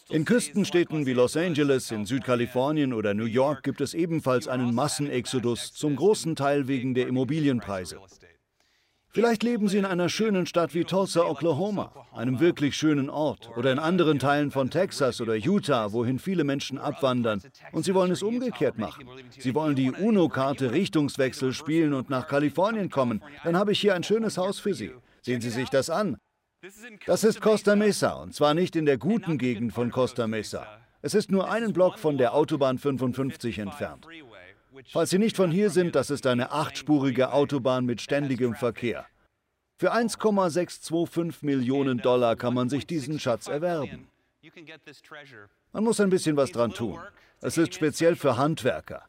In 0.10 0.26
Küstenstädten 0.26 1.06
wie 1.06 1.14
Los 1.14 1.38
Angeles, 1.38 1.92
in 1.92 2.06
Südkalifornien 2.06 2.92
oder 2.92 3.14
New 3.14 3.26
York 3.26 3.64
gibt 3.64 3.80
es 3.80 3.94
ebenfalls 3.94 4.48
einen 4.50 4.76
Massenexodus, 4.76 5.74
zum 5.74 5.96
großen 5.96 6.36
Teil 6.36 6.68
wegen 6.68 6.94
der 6.94 7.08
Immobilienpreise. 7.08 7.98
Vielleicht 9.18 9.42
leben 9.42 9.68
Sie 9.68 9.80
in 9.80 9.86
einer 9.86 10.10
schönen 10.10 10.46
Stadt 10.46 10.76
wie 10.76 10.84
Tulsa, 10.84 11.24
Oklahoma, 11.24 11.92
einem 12.14 12.40
wirklich 12.40 12.76
schönen 12.76 13.10
Ort, 13.10 13.50
oder 13.58 13.72
in 13.72 13.80
anderen 13.80 14.20
Teilen 14.20 14.52
von 14.52 14.70
Texas 14.70 15.20
oder 15.22 15.34
Utah, 15.34 15.92
wohin 15.92 16.20
viele 16.20 16.44
Menschen 16.44 16.78
abwandern, 16.78 17.42
und 17.72 17.84
Sie 17.84 17.96
wollen 17.96 18.12
es 18.12 18.22
umgekehrt 18.22 18.78
machen. 18.78 19.08
Sie 19.40 19.56
wollen 19.56 19.76
die 19.76 19.90
UNO-Karte 19.90 20.72
Richtungswechsel 20.72 21.52
spielen 21.54 21.96
und 21.96 22.12
nach 22.12 22.28
Kalifornien 22.28 22.92
kommen. 22.92 23.24
Dann 23.44 23.58
habe 23.58 23.72
ich 23.72 23.80
hier 23.80 23.96
ein 23.96 24.04
schönes 24.04 24.38
Haus 24.38 24.60
für 24.60 24.76
Sie. 24.76 24.92
Sehen 25.24 25.42
Sie 25.42 25.50
sich 25.50 25.70
das 25.70 25.90
an. 25.90 26.18
Das 27.08 27.24
ist 27.24 27.42
Costa 27.42 27.76
Mesa, 27.76 28.22
und 28.22 28.36
zwar 28.36 28.54
nicht 28.54 28.76
in 28.76 28.86
der 28.86 29.00
guten 29.00 29.40
Gegend 29.40 29.74
von 29.74 29.90
Costa 29.90 30.28
Mesa. 30.28 30.68
Es 31.02 31.16
ist 31.16 31.32
nur 31.32 31.50
einen 31.50 31.74
Block 31.74 31.98
von 31.98 32.20
der 32.20 32.36
Autobahn 32.36 32.78
55 32.78 33.58
entfernt. 33.58 34.06
Falls 34.92 35.10
Sie 35.10 35.20
nicht 35.20 35.36
von 35.36 35.52
hier 35.52 35.70
sind, 35.70 35.96
das 35.96 36.10
ist 36.10 36.28
eine 36.28 36.52
achtspurige 36.52 37.32
Autobahn 37.34 37.86
mit 37.86 38.02
ständigem 38.02 38.56
Verkehr. 38.56 39.06
Für 39.80 39.92
1,625 39.92 41.44
Millionen 41.44 42.00
Dollar 42.00 42.36
kann 42.36 42.54
man 42.54 42.70
sich 42.70 42.88
diesen 42.88 43.20
Schatz 43.20 43.48
erwerben. 43.48 44.08
Man 45.72 45.84
muss 45.84 46.00
ein 46.00 46.10
bisschen 46.10 46.36
was 46.36 46.52
dran 46.52 46.72
tun. 46.74 47.00
Es 47.42 47.58
ist 47.58 47.76
speziell 47.76 48.16
für 48.16 48.38
Handwerker. 48.38 49.04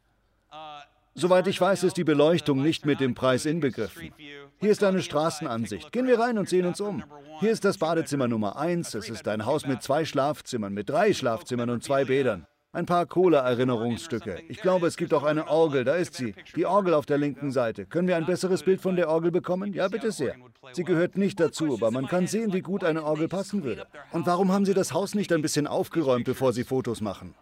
Soweit 1.14 1.46
ich 1.46 1.60
weiß, 1.60 1.82
ist 1.84 1.96
die 1.96 2.04
Beleuchtung 2.04 2.62
nicht 2.62 2.86
mit 2.86 3.00
dem 3.00 3.14
Preis 3.14 3.44
inbegriffen. 3.44 4.12
Hier 4.60 4.70
ist 4.70 4.84
eine 4.84 5.02
Straßenansicht. 5.02 5.90
Gehen 5.90 6.06
wir 6.06 6.20
rein 6.20 6.38
und 6.38 6.48
sehen 6.48 6.66
uns 6.66 6.80
um. 6.80 7.02
Hier 7.40 7.50
ist 7.50 7.64
das 7.64 7.78
Badezimmer 7.78 8.28
Nummer 8.28 8.56
1. 8.56 8.94
Es 8.94 9.08
ist 9.08 9.26
ein 9.26 9.44
Haus 9.46 9.66
mit 9.66 9.82
zwei 9.82 10.04
Schlafzimmern, 10.04 10.74
mit 10.74 10.90
drei 10.90 11.12
Schlafzimmern 11.12 11.70
und 11.70 11.82
zwei 11.82 12.04
Bädern. 12.04 12.46
Ein 12.72 12.84
paar 12.84 13.06
Cola-Erinnerungsstücke. 13.06 14.42
Ich 14.48 14.60
glaube, 14.60 14.88
es 14.88 14.98
gibt 14.98 15.14
auch 15.14 15.22
eine 15.22 15.48
Orgel. 15.48 15.84
Da 15.84 15.94
ist 15.94 16.12
sie. 16.14 16.34
Die 16.54 16.66
Orgel 16.66 16.92
auf 16.92 17.06
der 17.06 17.16
linken 17.16 17.50
Seite. 17.50 17.86
Können 17.86 18.08
wir 18.08 18.16
ein 18.16 18.26
besseres 18.26 18.62
Bild 18.62 18.82
von 18.82 18.94
der 18.94 19.08
Orgel 19.08 19.30
bekommen? 19.30 19.72
Ja, 19.72 19.88
bitte 19.88 20.12
sehr. 20.12 20.34
Sie 20.72 20.84
gehört 20.84 21.16
nicht 21.16 21.40
dazu, 21.40 21.72
aber 21.72 21.90
man 21.90 22.08
kann 22.08 22.26
sehen, 22.26 22.52
wie 22.52 22.60
gut 22.60 22.84
eine 22.84 23.04
Orgel 23.04 23.26
passen 23.26 23.64
würde. 23.64 23.86
Und 24.12 24.26
warum 24.26 24.52
haben 24.52 24.66
Sie 24.66 24.74
das 24.74 24.92
Haus 24.92 25.14
nicht 25.14 25.32
ein 25.32 25.40
bisschen 25.40 25.66
aufgeräumt, 25.66 26.26
bevor 26.26 26.52
Sie 26.52 26.62
Fotos 26.62 27.00
machen? 27.00 27.34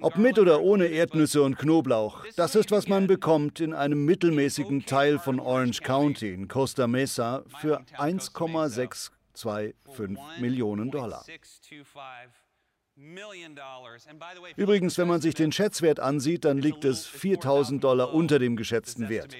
Ob 0.00 0.16
mit 0.16 0.40
oder 0.40 0.60
ohne 0.60 0.86
Erdnüsse 0.86 1.42
und 1.42 1.56
Knoblauch, 1.56 2.24
das 2.36 2.56
ist, 2.56 2.72
was 2.72 2.88
man 2.88 3.06
bekommt 3.06 3.60
in 3.60 3.72
einem 3.72 4.04
mittelmäßigen 4.04 4.86
Teil 4.86 5.20
von 5.20 5.38
Orange 5.38 5.82
County 5.82 6.34
in 6.34 6.48
Costa 6.48 6.88
Mesa 6.88 7.44
für 7.60 7.80
1,625 7.96 10.40
Millionen 10.40 10.90
Dollar. 10.90 11.24
Übrigens, 14.56 14.98
wenn 14.98 15.08
man 15.08 15.20
sich 15.20 15.34
den 15.34 15.52
Schätzwert 15.52 16.00
ansieht, 16.00 16.44
dann 16.44 16.58
liegt 16.58 16.84
es 16.84 17.06
4000 17.06 17.82
Dollar 17.82 18.12
unter 18.12 18.38
dem 18.38 18.56
geschätzten 18.56 19.08
Wert. 19.08 19.34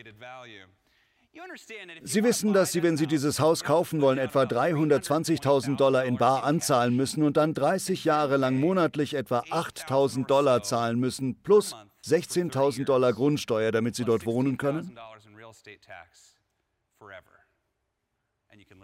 Sie 2.03 2.25
wissen, 2.25 2.53
dass 2.53 2.73
Sie, 2.73 2.83
wenn 2.83 2.97
Sie 2.97 3.07
dieses 3.07 3.41
Haus 3.41 3.63
kaufen 3.65 4.01
wollen, 4.01 4.19
etwa 4.19 4.43
320.000 4.43 5.77
Dollar 5.77 6.05
in 6.05 6.17
Bar 6.17 6.45
anzahlen 6.45 6.97
müssen 6.97 7.23
und 7.23 7.37
dann 7.37 7.55
30 7.55 8.05
Jahre 8.05 8.37
lang 8.37 8.59
monatlich 8.59 9.15
etwa 9.15 9.41
8.000 9.41 10.27
Dollar 10.27 10.63
zahlen 10.63 10.99
müssen, 10.99 11.41
plus 11.43 11.75
16.000 12.05 12.85
Dollar 12.85 13.13
Grundsteuer, 13.13 13.73
damit 13.73 13.95
Sie 13.95 14.05
dort 14.05 14.27
wohnen 14.27 14.57
können? 14.57 14.99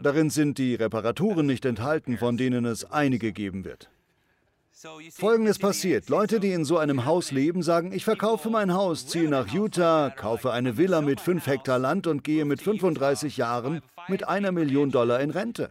Darin 0.03 0.31
sind 0.31 0.59
die 0.59 0.75
Reparaturen 0.75 1.47
nicht 1.47 1.65
enthalten, 1.65 2.19
von 2.19 2.37
denen 2.37 2.65
es 2.65 2.85
einige 2.85 3.33
geben 3.33 3.65
wird. 3.65 3.91
Folgendes 5.13 5.59
passiert. 5.59 6.11
Leute, 6.11 6.39
die 6.39 6.53
in 6.53 6.67
so 6.67 6.77
einem 6.77 7.07
Haus 7.07 7.31
leben, 7.31 7.63
sagen, 7.63 7.93
ich 7.93 8.05
verkaufe 8.05 8.51
mein 8.51 8.75
Haus, 8.75 9.07
ziehe 9.07 9.29
nach 9.29 9.49
Utah, 9.49 10.11
kaufe 10.11 10.53
eine 10.53 10.77
Villa 10.77 11.01
mit 11.01 11.19
5 11.19 11.47
Hektar 11.47 11.79
Land 11.79 12.07
und 12.07 12.25
gehe 12.25 12.45
mit 12.45 12.61
35 12.61 13.39
Jahren 13.39 13.81
mit 14.09 14.29
einer 14.29 14.53
Million 14.53 14.91
Dollar 14.91 15.21
in 15.21 15.31
Rente. 15.31 15.71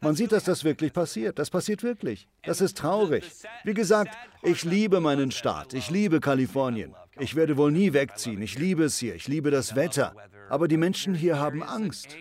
Man 0.00 0.14
sieht, 0.14 0.32
dass 0.32 0.44
das 0.44 0.62
wirklich 0.62 0.92
passiert. 0.92 1.38
Das 1.38 1.50
passiert 1.50 1.82
wirklich. 1.82 2.28
Das 2.44 2.60
ist 2.60 2.78
traurig. 2.78 3.24
Wie 3.64 3.74
gesagt, 3.74 4.16
ich 4.42 4.64
liebe 4.64 5.00
meinen 5.00 5.32
Staat. 5.32 5.74
Ich 5.74 5.90
liebe 5.90 6.20
Kalifornien. 6.20 6.94
Ich 7.18 7.34
werde 7.34 7.56
wohl 7.56 7.72
nie 7.72 7.92
wegziehen. 7.92 8.40
Ich 8.42 8.58
liebe 8.58 8.84
es 8.84 8.98
hier. 8.98 9.14
Ich 9.14 9.26
liebe 9.26 9.50
das 9.50 9.74
Wetter. 9.74 10.14
Aber 10.48 10.68
die 10.68 10.76
Menschen 10.76 11.14
hier 11.14 11.38
haben 11.38 11.62
Angst. 11.62 12.16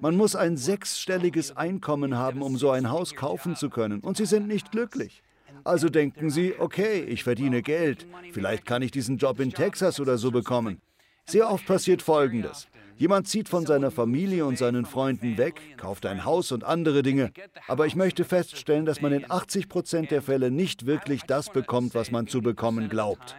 Man 0.00 0.16
muss 0.16 0.36
ein 0.36 0.56
sechsstelliges 0.56 1.56
Einkommen 1.56 2.16
haben, 2.16 2.42
um 2.42 2.56
so 2.56 2.70
ein 2.70 2.90
Haus 2.90 3.14
kaufen 3.14 3.56
zu 3.56 3.70
können. 3.70 4.00
Und 4.00 4.16
sie 4.16 4.26
sind 4.26 4.48
nicht 4.48 4.70
glücklich. 4.72 5.22
Also 5.64 5.88
denken 5.88 6.30
sie, 6.30 6.54
okay, 6.58 7.02
ich 7.02 7.24
verdiene 7.24 7.62
Geld. 7.62 8.06
Vielleicht 8.32 8.66
kann 8.66 8.82
ich 8.82 8.90
diesen 8.90 9.18
Job 9.18 9.38
in 9.40 9.52
Texas 9.52 10.00
oder 10.00 10.18
so 10.18 10.30
bekommen. 10.30 10.80
Sehr 11.26 11.50
oft 11.50 11.66
passiert 11.66 12.02
Folgendes. 12.02 12.66
Jemand 12.96 13.26
zieht 13.28 13.48
von 13.48 13.64
seiner 13.66 13.90
Familie 13.90 14.44
und 14.44 14.58
seinen 14.58 14.86
Freunden 14.86 15.38
weg, 15.38 15.60
kauft 15.76 16.04
ein 16.06 16.24
Haus 16.24 16.52
und 16.52 16.64
andere 16.64 17.02
Dinge. 17.02 17.32
Aber 17.68 17.86
ich 17.86 17.96
möchte 17.96 18.24
feststellen, 18.24 18.84
dass 18.84 19.00
man 19.00 19.12
in 19.12 19.30
80 19.30 19.68
Prozent 19.68 20.10
der 20.10 20.22
Fälle 20.22 20.50
nicht 20.50 20.86
wirklich 20.86 21.22
das 21.22 21.50
bekommt, 21.50 21.94
was 21.94 22.10
man 22.10 22.26
zu 22.26 22.42
bekommen 22.42 22.88
glaubt. 22.88 23.36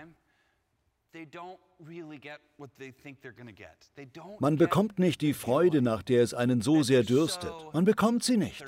Man 4.39 4.57
bekommt 4.57 4.99
nicht 4.99 5.21
die 5.21 5.33
Freude, 5.33 5.81
nach 5.81 6.03
der 6.03 6.23
es 6.23 6.33
einen 6.33 6.61
so 6.61 6.83
sehr 6.83 7.03
dürstet. 7.03 7.51
Man 7.73 7.85
bekommt 7.85 8.23
sie 8.23 8.37
nicht. 8.37 8.63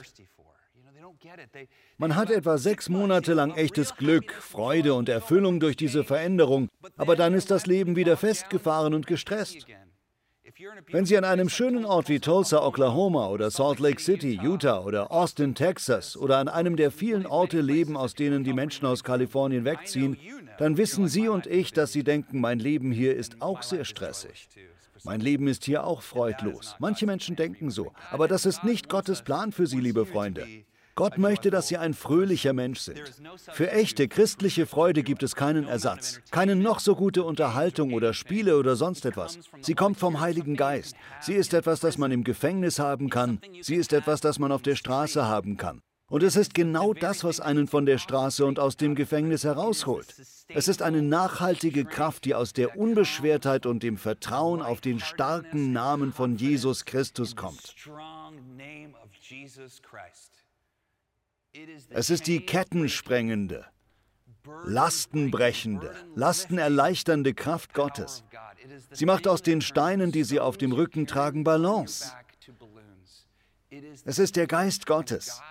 Man 1.97 2.15
hat 2.15 2.29
etwa 2.29 2.57
sechs 2.57 2.89
Monate 2.89 3.33
lang 3.33 3.55
echtes 3.55 3.95
Glück, 3.95 4.31
Freude 4.33 4.93
und 4.93 5.09
Erfüllung 5.09 5.59
durch 5.59 5.75
diese 5.75 6.03
Veränderung, 6.03 6.69
aber 6.97 7.15
dann 7.15 7.33
ist 7.33 7.51
das 7.51 7.65
Leben 7.65 7.95
wieder 7.95 8.17
festgefahren 8.17 8.93
und 8.93 9.07
gestresst. 9.07 9.65
Wenn 10.87 11.05
Sie 11.05 11.17
an 11.17 11.25
einem 11.25 11.49
schönen 11.49 11.83
Ort 11.83 12.07
wie 12.07 12.21
Tulsa, 12.21 12.65
Oklahoma 12.65 13.27
oder 13.27 13.51
Salt 13.51 13.79
Lake 13.79 14.01
City, 14.01 14.39
Utah 14.41 14.79
oder 14.79 15.11
Austin, 15.11 15.53
Texas 15.53 16.15
oder 16.15 16.37
an 16.37 16.47
einem 16.47 16.77
der 16.77 16.91
vielen 16.91 17.25
Orte 17.25 17.59
leben, 17.59 17.97
aus 17.97 18.13
denen 18.13 18.45
die 18.45 18.53
Menschen 18.53 18.85
aus 18.85 19.03
Kalifornien 19.03 19.65
wegziehen, 19.65 20.17
dann 20.57 20.77
wissen 20.77 21.09
Sie 21.09 21.27
und 21.27 21.45
ich, 21.45 21.73
dass 21.73 21.91
Sie 21.91 22.05
denken, 22.05 22.39
mein 22.39 22.59
Leben 22.59 22.93
hier 22.93 23.17
ist 23.17 23.41
auch 23.41 23.63
sehr 23.63 23.83
stressig. 23.83 24.47
Mein 25.03 25.19
Leben 25.19 25.49
ist 25.49 25.65
hier 25.65 25.83
auch 25.83 26.01
freudlos. 26.01 26.75
Manche 26.79 27.05
Menschen 27.05 27.35
denken 27.35 27.69
so, 27.69 27.91
aber 28.09 28.29
das 28.29 28.45
ist 28.45 28.63
nicht 28.63 28.87
Gottes 28.87 29.23
Plan 29.23 29.51
für 29.51 29.67
Sie, 29.67 29.81
liebe 29.81 30.05
Freunde. 30.05 30.47
Gott 30.95 31.17
möchte, 31.17 31.51
dass 31.51 31.67
Sie 31.67 31.77
ein 31.77 31.93
fröhlicher 31.93 32.53
Mensch 32.53 32.79
sind. 32.79 33.01
Für 33.51 33.69
echte 33.71 34.07
christliche 34.07 34.65
Freude 34.65 35.03
gibt 35.03 35.23
es 35.23 35.35
keinen 35.35 35.67
Ersatz, 35.67 36.21
keine 36.31 36.55
noch 36.55 36.79
so 36.79 36.95
gute 36.95 37.23
Unterhaltung 37.23 37.93
oder 37.93 38.13
Spiele 38.13 38.57
oder 38.57 38.77
sonst 38.77 39.05
etwas. 39.05 39.37
Sie 39.61 39.73
kommt 39.73 39.99
vom 39.99 40.21
Heiligen 40.21 40.55
Geist. 40.55 40.95
Sie 41.19 41.33
ist 41.33 41.53
etwas, 41.53 41.81
das 41.81 41.97
man 41.97 42.11
im 42.11 42.23
Gefängnis 42.23 42.79
haben 42.79 43.09
kann. 43.09 43.41
Sie 43.61 43.75
ist 43.75 43.91
etwas, 43.91 44.21
das 44.21 44.39
man 44.39 44.53
auf 44.53 44.61
der 44.61 44.75
Straße 44.75 45.25
haben 45.25 45.57
kann. 45.57 45.81
Und 46.07 46.21
es 46.21 46.35
ist 46.35 46.53
genau 46.53 46.93
das, 46.93 47.23
was 47.23 47.39
einen 47.39 47.67
von 47.67 47.85
der 47.85 47.97
Straße 47.97 48.45
und 48.45 48.59
aus 48.59 48.77
dem 48.77 48.93
Gefängnis 48.93 49.43
herausholt. 49.43 50.15
Es 50.47 50.67
ist 50.67 50.81
eine 50.81 51.01
nachhaltige 51.01 51.83
Kraft, 51.83 52.25
die 52.25 52.35
aus 52.35 52.53
der 52.53 52.77
Unbeschwertheit 52.77 53.65
und 53.65 53.81
dem 53.81 53.97
Vertrauen 53.97 54.61
auf 54.61 54.81
den 54.81 54.99
starken 54.99 55.73
Namen 55.73 56.13
von 56.13 56.37
Jesus 56.37 56.85
Christus 56.85 57.35
kommt. 57.35 57.75
Es 61.89 62.09
ist 62.09 62.27
die 62.27 62.45
kettensprengende, 62.45 63.65
lastenbrechende, 64.65 65.93
lastenerleichternde 66.15 67.33
Kraft 67.33 67.73
Gottes. 67.73 68.23
Sie 68.91 69.05
macht 69.05 69.27
aus 69.27 69.41
den 69.41 69.61
Steinen, 69.61 70.11
die 70.11 70.23
sie 70.23 70.39
auf 70.39 70.57
dem 70.57 70.71
Rücken 70.71 71.07
tragen, 71.07 71.43
Balance. 71.43 72.11
Es 74.05 74.19
ist 74.19 74.35
der 74.35 74.47
Geist 74.47 74.85
Gottes. 74.85 75.41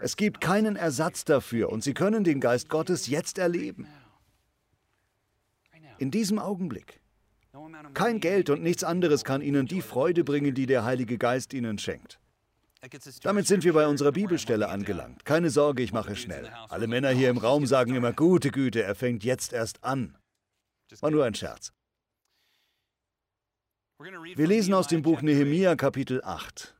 Es 0.00 0.16
gibt 0.16 0.40
keinen 0.40 0.76
Ersatz 0.76 1.24
dafür 1.24 1.70
und 1.70 1.82
Sie 1.82 1.94
können 1.94 2.24
den 2.24 2.40
Geist 2.40 2.68
Gottes 2.68 3.06
jetzt 3.08 3.38
erleben. 3.38 3.88
In 5.98 6.10
diesem 6.10 6.38
Augenblick. 6.38 7.00
Kein 7.94 8.20
Geld 8.20 8.48
und 8.48 8.62
nichts 8.62 8.84
anderes 8.84 9.24
kann 9.24 9.42
Ihnen 9.42 9.66
die 9.66 9.82
Freude 9.82 10.24
bringen, 10.24 10.54
die 10.54 10.66
der 10.66 10.84
Heilige 10.84 11.18
Geist 11.18 11.52
Ihnen 11.52 11.78
schenkt. 11.78 12.18
Damit 13.22 13.46
sind 13.46 13.62
wir 13.62 13.74
bei 13.74 13.86
unserer 13.86 14.10
Bibelstelle 14.10 14.68
angelangt. 14.68 15.24
Keine 15.24 15.50
Sorge, 15.50 15.82
ich 15.84 15.92
mache 15.92 16.16
schnell. 16.16 16.50
Alle 16.68 16.88
Männer 16.88 17.10
hier 17.10 17.30
im 17.30 17.38
Raum 17.38 17.64
sagen 17.66 17.94
immer, 17.94 18.12
gute 18.12 18.50
Güte, 18.50 18.82
er 18.82 18.96
fängt 18.96 19.22
jetzt 19.22 19.52
erst 19.52 19.84
an. 19.84 20.16
War 21.00 21.12
nur 21.12 21.24
ein 21.24 21.34
Scherz. 21.34 21.72
Wir 24.34 24.46
lesen 24.48 24.74
aus 24.74 24.88
dem 24.88 25.02
Buch 25.02 25.22
Nehemia 25.22 25.76
Kapitel 25.76 26.22
8. 26.24 26.74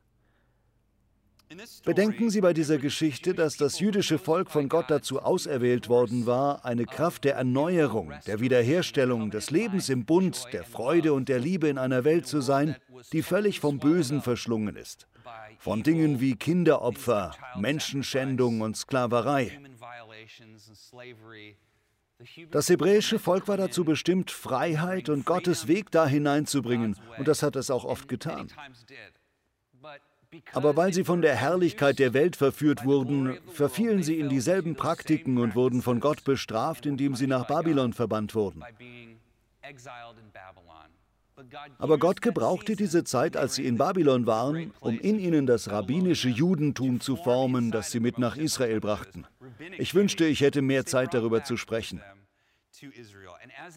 Bedenken 1.85 2.29
Sie 2.29 2.41
bei 2.41 2.53
dieser 2.53 2.79
Geschichte, 2.79 3.33
dass 3.33 3.55
das 3.55 3.79
jüdische 3.79 4.17
Volk 4.17 4.51
von 4.51 4.67
Gott 4.67 4.89
dazu 4.89 5.21
auserwählt 5.21 5.87
worden 5.87 6.25
war, 6.25 6.65
eine 6.65 6.85
Kraft 6.85 7.23
der 7.23 7.35
Erneuerung, 7.35 8.11
der 8.27 8.41
Wiederherstellung, 8.41 9.31
des 9.31 9.51
Lebens 9.51 9.87
im 9.87 10.03
Bund, 10.03 10.45
der 10.51 10.65
Freude 10.65 11.13
und 11.13 11.29
der 11.29 11.39
Liebe 11.39 11.69
in 11.69 11.77
einer 11.77 12.03
Welt 12.03 12.27
zu 12.27 12.41
sein, 12.41 12.75
die 13.13 13.21
völlig 13.21 13.61
vom 13.61 13.79
Bösen 13.79 14.21
verschlungen 14.21 14.75
ist. 14.75 15.07
Von 15.59 15.83
Dingen 15.83 16.19
wie 16.19 16.35
Kinderopfer, 16.35 17.35
Menschenschändung 17.55 18.61
und 18.61 18.77
Sklaverei. 18.77 19.59
Das 22.51 22.69
hebräische 22.69 23.19
Volk 23.19 23.47
war 23.47 23.57
dazu 23.57 23.83
bestimmt, 23.83 24.31
Freiheit 24.31 25.09
und 25.09 25.25
Gottes 25.25 25.67
Weg 25.67 25.91
da 25.91 26.07
hineinzubringen, 26.07 26.95
und 27.17 27.27
das 27.27 27.43
hat 27.43 27.55
es 27.55 27.69
auch 27.69 27.83
oft 27.83 28.07
getan. 28.07 28.47
Aber 30.53 30.75
weil 30.75 30.93
sie 30.93 31.03
von 31.03 31.21
der 31.21 31.35
Herrlichkeit 31.35 31.99
der 31.99 32.13
Welt 32.13 32.35
verführt 32.35 32.85
wurden, 32.85 33.37
verfielen 33.51 34.03
sie 34.03 34.19
in 34.19 34.29
dieselben 34.29 34.75
Praktiken 34.75 35.37
und 35.37 35.55
wurden 35.55 35.81
von 35.81 35.99
Gott 35.99 36.23
bestraft, 36.23 36.85
indem 36.85 37.15
sie 37.15 37.27
nach 37.27 37.45
Babylon 37.45 37.93
verbannt 37.93 38.33
wurden. 38.33 38.63
Aber 41.77 41.97
Gott 41.97 42.21
gebrauchte 42.21 42.75
diese 42.75 43.03
Zeit, 43.03 43.37
als 43.37 43.55
sie 43.55 43.65
in 43.65 43.77
Babylon 43.77 44.25
waren, 44.27 44.71
um 44.79 44.99
in 44.99 45.19
ihnen 45.19 45.45
das 45.45 45.69
rabbinische 45.69 46.29
Judentum 46.29 46.99
zu 46.99 47.15
formen, 47.15 47.71
das 47.71 47.91
sie 47.91 47.99
mit 47.99 48.17
nach 48.17 48.37
Israel 48.37 48.79
brachten. 48.79 49.25
Ich 49.77 49.95
wünschte, 49.95 50.25
ich 50.25 50.41
hätte 50.41 50.61
mehr 50.61 50.85
Zeit 50.85 51.13
darüber 51.13 51.43
zu 51.43 51.57
sprechen. 51.57 52.01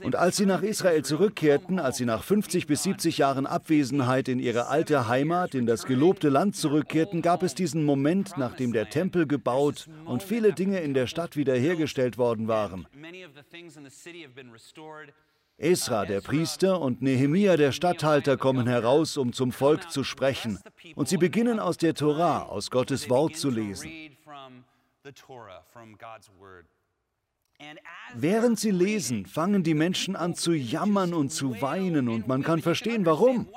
Und 0.02 0.16
als 0.16 0.36
sie 0.36 0.46
nach 0.46 0.62
Israel 0.62 1.04
zurückkehrten, 1.04 1.78
als 1.78 1.98
sie 1.98 2.06
nach 2.06 2.22
50 2.22 2.66
bis 2.66 2.82
70 2.82 3.18
Jahren 3.18 3.46
Abwesenheit 3.46 4.28
in 4.28 4.38
ihre 4.38 4.66
alte 4.66 5.06
Heimat, 5.06 5.54
in 5.54 5.66
das 5.66 5.84
gelobte 5.84 6.28
Land 6.28 6.56
zurückkehrten, 6.56 7.22
gab 7.22 7.42
es 7.42 7.54
diesen 7.54 7.84
Moment, 7.84 8.36
nachdem 8.36 8.72
der 8.72 8.88
Tempel 8.88 9.26
gebaut 9.26 9.88
und 10.06 10.22
viele 10.22 10.52
Dinge 10.52 10.80
in 10.80 10.94
der 10.94 11.06
Stadt 11.06 11.36
wiederhergestellt 11.36 12.18
worden 12.18 12.48
waren. 12.48 12.86
Esra, 15.58 16.04
der 16.04 16.20
Priester, 16.20 16.80
und 16.82 17.00
Nehemia, 17.00 17.56
der 17.56 17.72
Statthalter, 17.72 18.36
kommen 18.36 18.66
heraus, 18.66 19.16
um 19.16 19.32
zum 19.32 19.52
Volk 19.52 19.90
zu 19.90 20.04
sprechen. 20.04 20.58
Und 20.94 21.08
sie 21.08 21.16
beginnen 21.16 21.60
aus 21.60 21.78
der 21.78 21.94
Torah, 21.94 22.42
aus 22.42 22.70
Gottes 22.70 23.08
Wort 23.08 23.36
zu 23.36 23.48
lesen. 23.48 23.90
Während 28.14 28.58
sie 28.60 28.70
lesen, 28.70 29.24
fangen 29.24 29.62
die 29.62 29.74
Menschen 29.74 30.14
an 30.14 30.34
zu 30.34 30.52
jammern 30.52 31.14
und 31.14 31.30
zu 31.30 31.60
weinen 31.62 32.10
und 32.10 32.28
man 32.28 32.42
kann 32.42 32.60
verstehen, 32.60 33.06
warum. 33.06 33.48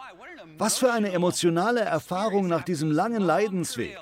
Was 0.57 0.77
für 0.77 0.93
eine 0.93 1.11
emotionale 1.11 1.81
Erfahrung 1.81 2.47
nach 2.47 2.63
diesem 2.63 2.91
langen 2.91 3.21
Leidensweg. 3.21 3.97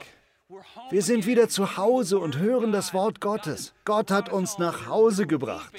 Wir 0.91 1.01
sind 1.01 1.25
wieder 1.25 1.49
zu 1.49 1.77
Hause 1.77 2.19
und 2.19 2.38
hören 2.38 2.71
das 2.71 2.93
Wort 2.93 3.19
Gottes. 3.21 3.73
Gott 3.86 4.12
hat 4.12 4.31
uns 4.31 4.60
nach 4.60 4.88
Hause 4.88 5.25
gebracht. 5.25 5.73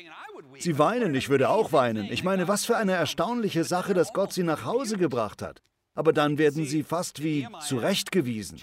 Sie 0.58 0.78
weinen, 0.78 1.14
ich 1.14 1.28
würde 1.28 1.48
auch 1.48 1.72
weinen. 1.72 2.06
Ich 2.10 2.24
meine, 2.24 2.48
was 2.48 2.64
für 2.64 2.76
eine 2.76 2.92
erstaunliche 2.92 3.64
Sache, 3.64 3.94
dass 3.94 4.12
Gott 4.12 4.32
sie 4.32 4.42
nach 4.42 4.64
Hause 4.64 4.96
gebracht 4.96 5.42
hat 5.42 5.62
aber 5.98 6.12
dann 6.12 6.38
werden 6.38 6.64
sie 6.64 6.84
fast 6.84 7.24
wie 7.24 7.48
zurechtgewiesen. 7.66 8.60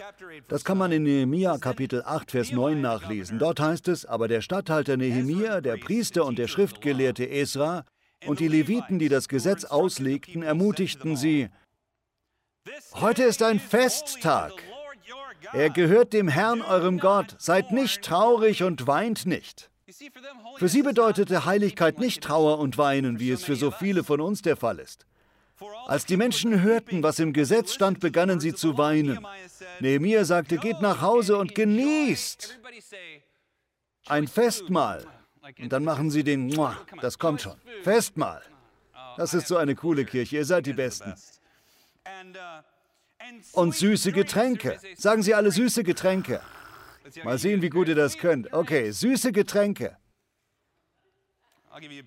Das 0.48 0.64
kann 0.64 0.78
man 0.78 0.94
in 0.94 1.04
Nehemia 1.04 1.58
Kapitel 1.58 2.02
8, 2.02 2.32
Vers 2.32 2.54
9 2.54 2.80
nachlesen. 2.80 3.40
Dort 3.40 3.60
heißt 3.60 3.90
es, 3.90 4.06
aber 4.06 4.30
der 4.30 4.40
Statthalter 4.40 4.96
Nehemia, 4.96 5.60
der 5.60 5.76
Priester 5.76 6.24
und 6.24 6.40
der 6.40 6.48
Schriftgelehrte 6.48 7.30
Esra 7.30 7.84
und 8.26 8.40
die 8.40 8.48
Leviten, 8.48 9.00
die 9.00 9.10
das 9.10 9.28
Gesetz 9.28 9.66
auslegten, 9.66 10.44
ermutigten 10.44 11.18
sie, 11.18 11.50
Heute 12.94 13.24
ist 13.24 13.44
ein 13.44 13.60
Festtag. 13.60 14.54
Er 15.52 15.70
gehört 15.70 16.14
dem 16.14 16.30
Herrn 16.30 16.62
eurem 16.62 17.00
Gott. 17.00 17.36
Seid 17.38 17.74
nicht 17.74 18.02
traurig 18.02 18.64
und 18.64 18.88
weint 18.88 19.26
nicht. 19.26 19.70
Für 20.58 20.68
sie 20.68 20.82
bedeutete 20.82 21.46
Heiligkeit 21.46 22.00
nicht 22.00 22.24
Trauer 22.24 22.58
und 22.60 22.78
Weinen, 22.78 23.20
wie 23.20 23.30
es 23.30 23.44
für 23.44 23.56
so 23.56 23.70
viele 23.70 24.04
von 24.04 24.20
uns 24.20 24.42
der 24.42 24.56
Fall 24.56 24.80
ist. 24.80 25.06
Als 25.86 26.06
die 26.06 26.18
Menschen 26.18 26.62
hörten, 26.62 27.04
was 27.04 27.20
im 27.20 27.34
Gesetz 27.34 27.74
stand, 27.74 28.00
begannen 28.00 28.40
sie 28.40 28.54
zu 28.54 28.78
weinen. 28.78 29.26
Nehemiah 29.80 30.26
sagte, 30.26 30.58
geht 30.58 30.82
nach 30.82 31.02
Hause 31.02 31.38
und 31.38 31.54
genießt 31.54 32.60
ein 34.08 34.28
Festmahl. 34.28 35.06
Und 35.60 35.72
dann 35.72 35.84
machen 35.84 36.10
sie 36.10 36.24
den, 36.24 36.50
das 37.02 37.20
kommt 37.20 37.42
schon, 37.42 37.56
Festmahl. 37.84 38.42
Das 39.18 39.34
ist 39.34 39.48
so 39.48 39.58
eine 39.58 39.76
coole 39.76 40.04
Kirche, 40.06 40.38
ihr 40.38 40.46
seid 40.46 40.66
die 40.66 40.74
Besten. 40.74 41.14
Und 43.54 43.76
süße 43.76 44.12
Getränke. 44.12 44.80
Sagen 44.96 45.24
Sie 45.24 45.34
alle 45.34 45.52
süße 45.52 45.84
Getränke. 45.84 46.42
Mal 47.24 47.38
sehen, 47.38 47.62
wie 47.62 47.70
gut 47.70 47.88
ihr 47.88 47.96
das 47.96 48.18
könnt. 48.18 48.52
Okay, 48.52 48.92
süße 48.92 49.32
Getränke. 49.32 49.98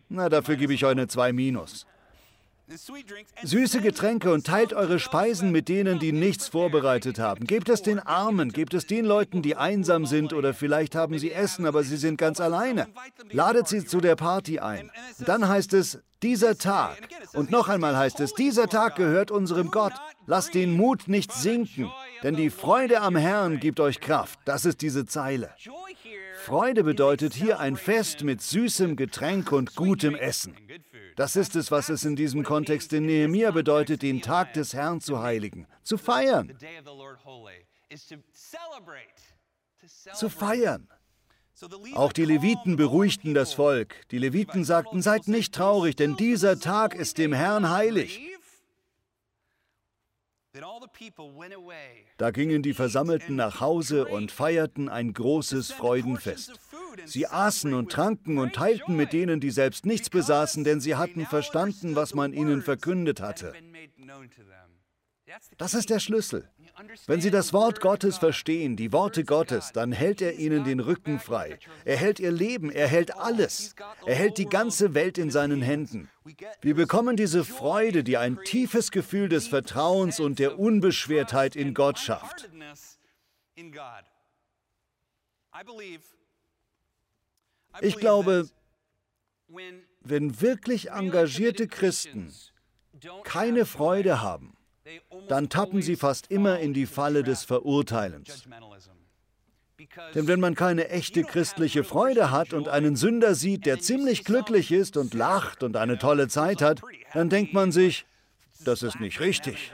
Na, 0.08 0.28
dafür 0.28 0.56
gebe 0.56 0.74
ich 0.74 0.84
euch 0.84 0.90
eine 0.90 1.06
2 1.06 1.32
Minus. 1.32 1.86
Süße 3.44 3.80
Getränke 3.80 4.30
und 4.30 4.46
teilt 4.46 4.74
eure 4.74 4.98
Speisen 4.98 5.52
mit 5.52 5.68
denen, 5.68 5.98
die 5.98 6.12
nichts 6.12 6.48
vorbereitet 6.48 7.18
haben. 7.18 7.46
Gebt 7.46 7.70
es 7.70 7.80
den 7.80 7.98
Armen, 7.98 8.52
gebt 8.52 8.74
es 8.74 8.86
den 8.86 9.06
Leuten, 9.06 9.40
die 9.40 9.56
einsam 9.56 10.04
sind 10.04 10.34
oder 10.34 10.52
vielleicht 10.52 10.94
haben 10.94 11.18
sie 11.18 11.32
Essen, 11.32 11.64
aber 11.64 11.82
sie 11.82 11.96
sind 11.96 12.18
ganz 12.18 12.40
alleine. 12.40 12.86
Ladet 13.30 13.68
sie 13.68 13.86
zu 13.86 14.00
der 14.00 14.16
Party 14.16 14.58
ein. 14.58 14.90
Dann 15.18 15.48
heißt 15.48 15.72
es, 15.72 16.00
dieser 16.22 16.58
Tag. 16.58 16.98
Und 17.32 17.50
noch 17.50 17.68
einmal 17.68 17.96
heißt 17.96 18.20
es, 18.20 18.34
dieser 18.34 18.68
Tag 18.68 18.96
gehört 18.96 19.30
unserem 19.30 19.70
Gott. 19.70 19.94
Lasst 20.26 20.54
den 20.54 20.76
Mut 20.76 21.08
nicht 21.08 21.32
sinken, 21.32 21.90
denn 22.22 22.36
die 22.36 22.50
Freude 22.50 23.00
am 23.00 23.16
Herrn 23.16 23.60
gibt 23.60 23.80
euch 23.80 24.00
Kraft. 24.00 24.40
Das 24.44 24.66
ist 24.66 24.82
diese 24.82 25.06
Zeile. 25.06 25.54
Freude 26.44 26.84
bedeutet 26.84 27.34
hier 27.34 27.60
ein 27.60 27.76
Fest 27.76 28.24
mit 28.24 28.42
süßem 28.42 28.96
Getränk 28.96 29.52
und 29.52 29.74
gutem 29.74 30.14
Essen. 30.14 30.56
Das 31.18 31.34
ist 31.34 31.56
es, 31.56 31.72
was 31.72 31.88
es 31.88 32.04
in 32.04 32.14
diesem 32.14 32.44
Kontext 32.44 32.92
in 32.92 33.06
Nehemia 33.06 33.50
bedeutet, 33.50 34.02
den 34.02 34.22
Tag 34.22 34.52
des 34.52 34.72
Herrn 34.72 35.00
zu 35.00 35.20
heiligen, 35.20 35.66
zu 35.82 35.98
feiern. 35.98 36.56
Zu 40.14 40.30
feiern. 40.30 40.88
Auch 41.94 42.12
die 42.12 42.24
Leviten 42.24 42.76
beruhigten 42.76 43.34
das 43.34 43.52
Volk. 43.52 44.08
Die 44.12 44.18
Leviten 44.18 44.62
sagten, 44.62 45.02
seid 45.02 45.26
nicht 45.26 45.52
traurig, 45.52 45.96
denn 45.96 46.16
dieser 46.16 46.60
Tag 46.60 46.94
ist 46.94 47.18
dem 47.18 47.32
Herrn 47.32 47.68
heilig. 47.68 48.37
Da 52.16 52.30
gingen 52.30 52.62
die 52.62 52.74
Versammelten 52.74 53.36
nach 53.36 53.60
Hause 53.60 54.06
und 54.06 54.32
feierten 54.32 54.88
ein 54.88 55.12
großes 55.12 55.72
Freudenfest. 55.72 56.52
Sie 57.04 57.26
aßen 57.26 57.74
und 57.74 57.92
tranken 57.92 58.38
und 58.38 58.54
teilten 58.54 58.96
mit 58.96 59.12
denen, 59.12 59.40
die 59.40 59.50
selbst 59.50 59.86
nichts 59.86 60.10
besaßen, 60.10 60.64
denn 60.64 60.80
sie 60.80 60.96
hatten 60.96 61.26
verstanden, 61.26 61.96
was 61.96 62.14
man 62.14 62.32
ihnen 62.32 62.62
verkündet 62.62 63.20
hatte. 63.20 63.52
Das 65.56 65.74
ist 65.74 65.90
der 65.90 65.98
Schlüssel. 65.98 66.48
Wenn 67.06 67.20
Sie 67.20 67.30
das 67.30 67.52
Wort 67.52 67.80
Gottes 67.80 68.18
verstehen, 68.18 68.76
die 68.76 68.92
Worte 68.92 69.24
Gottes, 69.24 69.72
dann 69.72 69.92
hält 69.92 70.22
er 70.22 70.38
Ihnen 70.38 70.64
den 70.64 70.80
Rücken 70.80 71.18
frei. 71.18 71.58
Er 71.84 71.96
hält 71.96 72.20
Ihr 72.20 72.30
Leben, 72.30 72.70
er 72.70 72.86
hält 72.86 73.16
alles. 73.16 73.74
Er 74.06 74.14
hält 74.14 74.38
die 74.38 74.46
ganze 74.46 74.94
Welt 74.94 75.18
in 75.18 75.30
seinen 75.30 75.60
Händen. 75.60 76.08
Wir 76.60 76.74
bekommen 76.74 77.16
diese 77.16 77.44
Freude, 77.44 78.04
die 78.04 78.16
ein 78.16 78.38
tiefes 78.44 78.90
Gefühl 78.90 79.28
des 79.28 79.48
Vertrauens 79.48 80.20
und 80.20 80.38
der 80.38 80.58
Unbeschwertheit 80.58 81.56
in 81.56 81.74
Gott 81.74 81.98
schafft. 81.98 82.48
Ich 87.80 87.96
glaube, 87.96 88.48
wenn 90.00 90.40
wirklich 90.40 90.90
engagierte 90.90 91.66
Christen 91.66 92.32
keine 93.24 93.66
Freude 93.66 94.22
haben, 94.22 94.57
dann 95.28 95.48
tappen 95.48 95.82
sie 95.82 95.96
fast 95.96 96.30
immer 96.30 96.58
in 96.58 96.74
die 96.74 96.86
Falle 96.86 97.22
des 97.22 97.44
Verurteilens. 97.44 98.44
Denn 100.14 100.26
wenn 100.26 100.40
man 100.40 100.54
keine 100.54 100.88
echte 100.88 101.22
christliche 101.22 101.84
Freude 101.84 102.30
hat 102.30 102.52
und 102.52 102.68
einen 102.68 102.96
Sünder 102.96 103.34
sieht, 103.34 103.64
der 103.64 103.78
ziemlich 103.78 104.24
glücklich 104.24 104.72
ist 104.72 104.96
und 104.96 105.14
lacht 105.14 105.62
und 105.62 105.76
eine 105.76 105.98
tolle 105.98 106.28
Zeit 106.28 106.62
hat, 106.62 106.82
dann 107.14 107.28
denkt 107.28 107.54
man 107.54 107.70
sich, 107.70 108.04
das 108.64 108.82
ist 108.82 108.98
nicht 108.98 109.20
richtig. 109.20 109.72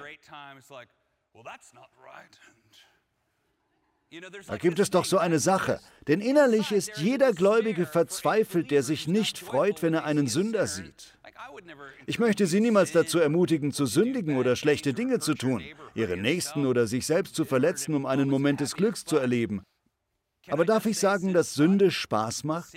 Da 4.47 4.57
gibt 4.57 4.79
es 4.79 4.91
doch 4.91 5.05
so 5.05 5.19
eine 5.19 5.39
Sache. 5.39 5.81
Denn 6.07 6.21
innerlich 6.21 6.73
ist 6.73 6.99
jeder 6.99 7.33
Gläubige 7.33 7.87
verzweifelt, 7.87 8.71
der 8.71 8.83
sich 8.83 9.09
nicht 9.09 9.39
freut, 9.39 9.83
wenn 9.83 9.95
er 9.95 10.05
einen 10.05 10.27
Sünder 10.27 10.67
sieht. 10.67 11.17
Ich 12.07 12.19
möchte 12.19 12.47
Sie 12.47 12.61
niemals 12.61 12.93
dazu 12.93 13.19
ermutigen, 13.19 13.73
zu 13.73 13.87
sündigen 13.87 14.37
oder 14.37 14.57
schlechte 14.57 14.93
Dinge 14.93 15.21
zu 15.21 15.35
tun, 15.35 15.63
Ihren 15.95 16.23
Nächsten 16.23 16.67
oder 16.67 16.87
sich 16.87 17.07
selbst 17.07 17.35
zu 17.35 17.45
verletzen, 17.45 17.95
um 17.95 18.07
einen 18.07 18.29
Moment 18.29 18.61
des 18.61 18.75
Glücks 18.75 19.05
zu 19.05 19.17
erleben. 19.17 19.63
Aber 20.49 20.65
darf 20.65 20.87
ich 20.87 20.99
sagen, 20.99 21.33
dass 21.33 21.55
Sünde 21.55 21.91
Spaß 21.91 22.45
macht? 22.45 22.73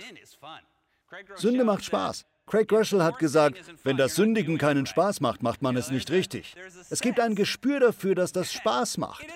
Sünde 1.36 1.64
macht 1.64 1.84
Spaß. 1.84 2.24
Craig 2.46 2.72
Russell 2.72 3.02
hat 3.02 3.18
gesagt, 3.18 3.58
wenn 3.84 3.98
das 3.98 4.14
Sündigen 4.14 4.56
keinen 4.56 4.86
Spaß 4.86 5.20
macht, 5.20 5.42
macht 5.42 5.60
man 5.60 5.76
es 5.76 5.90
nicht 5.90 6.10
richtig. 6.10 6.54
Es 6.88 7.00
gibt 7.00 7.20
ein 7.20 7.34
Gespür 7.34 7.78
dafür, 7.78 8.14
dass 8.14 8.32
das 8.32 8.52
Spaß 8.52 8.96
macht. 8.98 9.26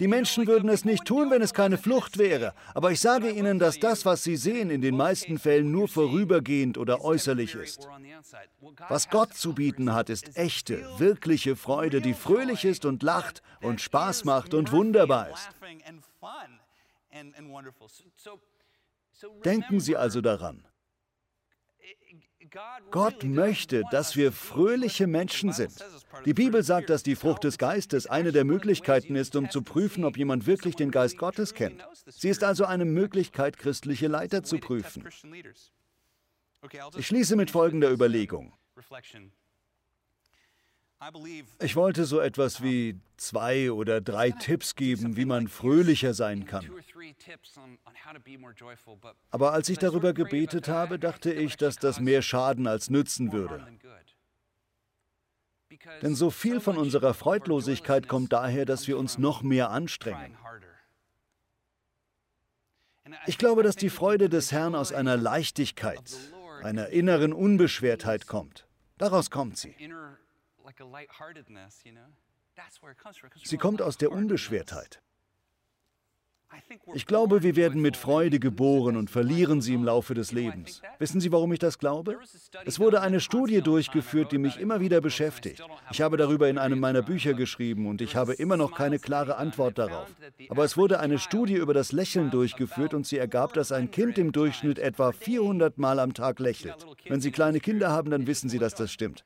Die 0.00 0.08
Menschen 0.08 0.46
würden 0.46 0.68
es 0.68 0.84
nicht 0.84 1.04
tun, 1.04 1.30
wenn 1.30 1.42
es 1.42 1.54
keine 1.54 1.78
Flucht 1.78 2.18
wäre. 2.18 2.54
Aber 2.74 2.90
ich 2.90 3.00
sage 3.00 3.30
Ihnen, 3.30 3.58
dass 3.58 3.78
das, 3.78 4.04
was 4.04 4.24
Sie 4.24 4.36
sehen, 4.36 4.70
in 4.70 4.80
den 4.80 4.96
meisten 4.96 5.38
Fällen 5.38 5.70
nur 5.70 5.88
vorübergehend 5.88 6.78
oder 6.78 7.02
äußerlich 7.02 7.54
ist. 7.54 7.88
Was 8.88 9.08
Gott 9.08 9.34
zu 9.34 9.54
bieten 9.54 9.94
hat, 9.94 10.10
ist 10.10 10.36
echte, 10.36 10.84
wirkliche 10.98 11.56
Freude, 11.56 12.00
die 12.00 12.14
fröhlich 12.14 12.64
ist 12.64 12.84
und 12.84 13.02
lacht 13.02 13.42
und 13.60 13.80
Spaß 13.80 14.24
macht 14.24 14.54
und 14.54 14.72
wunderbar 14.72 15.30
ist. 15.30 15.48
Denken 19.44 19.80
Sie 19.80 19.96
also 19.96 20.20
daran. 20.20 20.66
Gott 22.90 23.24
möchte, 23.24 23.82
dass 23.90 24.16
wir 24.16 24.32
fröhliche 24.32 25.06
Menschen 25.06 25.52
sind. 25.52 25.72
Die 26.24 26.34
Bibel 26.34 26.62
sagt, 26.62 26.90
dass 26.90 27.02
die 27.02 27.16
Frucht 27.16 27.44
des 27.44 27.58
Geistes 27.58 28.06
eine 28.06 28.32
der 28.32 28.44
Möglichkeiten 28.44 29.16
ist, 29.16 29.36
um 29.36 29.50
zu 29.50 29.62
prüfen, 29.62 30.04
ob 30.04 30.16
jemand 30.16 30.46
wirklich 30.46 30.76
den 30.76 30.90
Geist 30.90 31.18
Gottes 31.18 31.54
kennt. 31.54 31.86
Sie 32.06 32.28
ist 32.28 32.44
also 32.44 32.64
eine 32.64 32.84
Möglichkeit, 32.84 33.58
christliche 33.58 34.08
Leiter 34.08 34.42
zu 34.42 34.58
prüfen. 34.58 35.04
Ich 36.96 37.06
schließe 37.06 37.36
mit 37.36 37.50
folgender 37.50 37.90
Überlegung. 37.90 38.52
Ich 41.60 41.76
wollte 41.76 42.04
so 42.04 42.20
etwas 42.20 42.62
wie 42.62 42.98
zwei 43.16 43.70
oder 43.70 44.00
drei 44.00 44.30
Tipps 44.30 44.74
geben, 44.74 45.16
wie 45.16 45.24
man 45.24 45.48
fröhlicher 45.48 46.14
sein 46.14 46.46
kann. 46.46 46.70
Aber 49.30 49.52
als 49.52 49.68
ich 49.68 49.78
darüber 49.78 50.12
gebetet 50.12 50.68
habe, 50.68 50.98
dachte 50.98 51.32
ich, 51.32 51.56
dass 51.56 51.76
das 51.76 52.00
mehr 52.00 52.22
schaden 52.22 52.66
als 52.66 52.90
nützen 52.90 53.32
würde. 53.32 53.66
Denn 56.02 56.14
so 56.14 56.30
viel 56.30 56.60
von 56.60 56.78
unserer 56.78 57.14
Freudlosigkeit 57.14 58.08
kommt 58.08 58.32
daher, 58.32 58.64
dass 58.64 58.86
wir 58.86 58.98
uns 58.98 59.18
noch 59.18 59.42
mehr 59.42 59.70
anstrengen. 59.70 60.36
Ich 63.26 63.38
glaube, 63.38 63.62
dass 63.62 63.76
die 63.76 63.90
Freude 63.90 64.28
des 64.28 64.52
Herrn 64.52 64.74
aus 64.74 64.92
einer 64.92 65.16
Leichtigkeit, 65.16 66.16
einer 66.62 66.88
inneren 66.88 67.32
Unbeschwertheit 67.32 68.26
kommt. 68.26 68.66
Daraus 68.96 69.30
kommt 69.30 69.58
sie. 69.58 69.74
Sie 73.44 73.58
kommt 73.58 73.82
aus 73.82 73.98
der 73.98 74.12
Unbeschwertheit. 74.12 75.02
Ich 76.94 77.06
glaube, 77.06 77.42
wir 77.42 77.56
werden 77.56 77.82
mit 77.82 77.96
Freude 77.96 78.38
geboren 78.38 78.96
und 78.96 79.10
verlieren 79.10 79.60
sie 79.60 79.74
im 79.74 79.84
Laufe 79.84 80.14
des 80.14 80.32
Lebens. 80.32 80.82
Wissen 80.98 81.20
Sie, 81.20 81.32
warum 81.32 81.52
ich 81.52 81.58
das 81.58 81.78
glaube? 81.78 82.18
Es 82.64 82.78
wurde 82.78 83.00
eine 83.00 83.20
Studie 83.20 83.60
durchgeführt, 83.60 84.32
die 84.32 84.38
mich 84.38 84.58
immer 84.58 84.80
wieder 84.80 85.00
beschäftigt. 85.00 85.62
Ich 85.90 86.00
habe 86.00 86.16
darüber 86.16 86.48
in 86.48 86.58
einem 86.58 86.78
meiner 86.78 87.02
Bücher 87.02 87.34
geschrieben 87.34 87.86
und 87.86 88.00
ich 88.00 88.14
habe 88.14 88.34
immer 88.34 88.56
noch 88.56 88.74
keine 88.74 88.98
klare 88.98 89.36
Antwort 89.36 89.78
darauf. 89.78 90.08
Aber 90.48 90.64
es 90.64 90.76
wurde 90.76 91.00
eine 91.00 91.18
Studie 91.18 91.56
über 91.56 91.74
das 91.74 91.92
Lächeln 91.92 92.30
durchgeführt 92.30 92.94
und 92.94 93.06
sie 93.06 93.18
ergab, 93.18 93.54
dass 93.54 93.72
ein 93.72 93.90
Kind 93.90 94.18
im 94.18 94.32
Durchschnitt 94.32 94.78
etwa 94.78 95.12
400 95.12 95.78
Mal 95.78 95.98
am 95.98 96.14
Tag 96.14 96.38
lächelt. 96.38 96.86
Wenn 97.08 97.20
Sie 97.20 97.32
kleine 97.32 97.60
Kinder 97.60 97.90
haben, 97.90 98.10
dann 98.10 98.26
wissen 98.26 98.48
Sie, 98.48 98.58
dass 98.58 98.74
das 98.74 98.92
stimmt. 98.92 99.24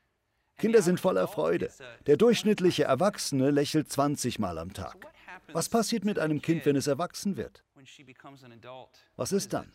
Kinder 0.58 0.82
sind 0.82 1.00
voller 1.00 1.28
Freude. 1.28 1.70
Der 2.06 2.16
durchschnittliche 2.16 2.84
Erwachsene 2.84 3.50
lächelt 3.50 3.90
20 3.90 4.38
Mal 4.38 4.58
am 4.58 4.72
Tag. 4.72 5.06
Was 5.52 5.68
passiert 5.68 6.04
mit 6.04 6.18
einem 6.18 6.42
Kind, 6.42 6.66
wenn 6.66 6.76
es 6.76 6.86
erwachsen 6.86 7.36
wird? 7.36 7.64
Was 9.16 9.32
ist 9.32 9.52
dann? 9.52 9.72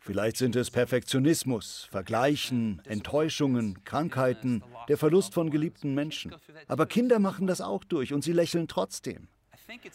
Vielleicht 0.00 0.36
sind 0.38 0.56
es 0.56 0.70
Perfektionismus, 0.70 1.86
Vergleichen, 1.90 2.82
Enttäuschungen, 2.84 3.84
Krankheiten, 3.84 4.64
der 4.88 4.98
Verlust 4.98 5.34
von 5.34 5.50
geliebten 5.50 5.94
Menschen. 5.94 6.34
Aber 6.66 6.86
Kinder 6.86 7.20
machen 7.20 7.46
das 7.46 7.60
auch 7.60 7.84
durch 7.84 8.12
und 8.12 8.24
sie 8.24 8.32
lächeln 8.32 8.66
trotzdem. 8.66 9.28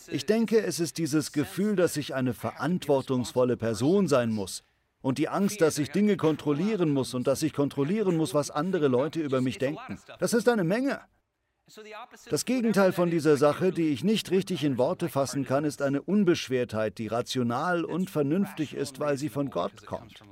Ich 0.08 0.26
denke, 0.26 0.62
es 0.62 0.80
ist 0.80 0.98
dieses 0.98 1.34
Gefühl, 1.34 1.76
dass 1.76 1.98
ich 1.98 2.16
eine 2.16 2.34
verantwortungsvolle 2.34 3.58
Person 3.58 4.08
sein 4.08 4.32
muss, 4.32 4.64
und 5.02 5.18
die 5.18 5.30
Angst, 5.30 5.62
dass 5.62 5.78
ich 5.78 5.92
Dinge 5.92 6.18
kontrollieren 6.18 6.92
muss 6.92 7.14
und 7.14 7.28
dass 7.28 7.44
ich 7.44 7.54
kontrollieren 7.54 8.18
muss, 8.18 8.34
was 8.34 8.52
andere 8.52 8.88
Leute 8.88 9.20
über 9.20 9.42
mich 9.42 9.58
denken. 9.58 10.00
Das 10.20 10.34
ist 10.34 10.50
eine 10.50 10.64
Menge. 10.64 11.02
Das 12.30 12.46
Gegenteil 12.46 12.94
von 12.94 13.10
dieser 13.12 13.36
Sache, 13.36 13.72
die 13.72 13.90
ich 13.90 14.04
nicht 14.04 14.32
richtig 14.32 14.64
in 14.64 14.78
Worte 14.78 15.10
fassen 15.10 15.46
kann, 15.46 15.66
ist 15.66 15.82
eine 15.82 16.02
Unbeschwertheit, 16.02 16.98
die 16.98 17.08
rational 17.08 17.84
und 17.84 18.10
vernünftig 18.10 18.74
ist, 18.74 19.00
weil 19.00 19.18
sie 19.18 19.30
von 19.30 19.50
Gott 19.50 19.86
kommt. 19.86 20.24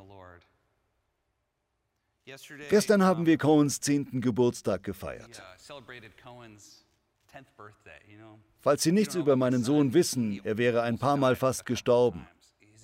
Gestern 2.69 3.03
haben 3.03 3.25
wir 3.25 3.37
Cohens 3.37 3.81
zehnten 3.81 4.21
Geburtstag 4.21 4.83
gefeiert. 4.83 5.43
Falls 8.59 8.81
Sie 8.81 8.91
nichts 8.91 9.13
über 9.15 9.35
meinen 9.35 9.63
Sohn 9.63 9.93
wissen, 9.93 10.41
er 10.43 10.57
wäre 10.57 10.81
ein 10.81 10.97
paar 10.97 11.17
Mal 11.17 11.35
fast 11.35 11.65
gestorben. 11.65 12.27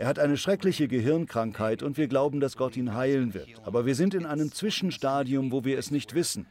Er 0.01 0.07
hat 0.07 0.17
eine 0.17 0.35
schreckliche 0.35 0.87
Gehirnkrankheit 0.87 1.83
und 1.83 1.95
wir 1.95 2.07
glauben, 2.07 2.39
dass 2.39 2.57
Gott 2.57 2.75
ihn 2.75 2.95
heilen 2.95 3.35
wird. 3.35 3.49
Aber 3.65 3.85
wir 3.85 3.93
sind 3.93 4.15
in 4.15 4.25
einem 4.25 4.51
Zwischenstadium, 4.51 5.51
wo 5.51 5.63
wir 5.63 5.77
es 5.77 5.91
nicht 5.91 6.15
wissen. 6.15 6.47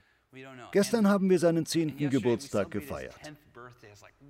Gestern 0.71 1.09
haben 1.09 1.29
wir 1.29 1.41
seinen 1.41 1.67
zehnten 1.67 2.11
Geburtstag 2.11 2.71
gefeiert. 2.71 3.19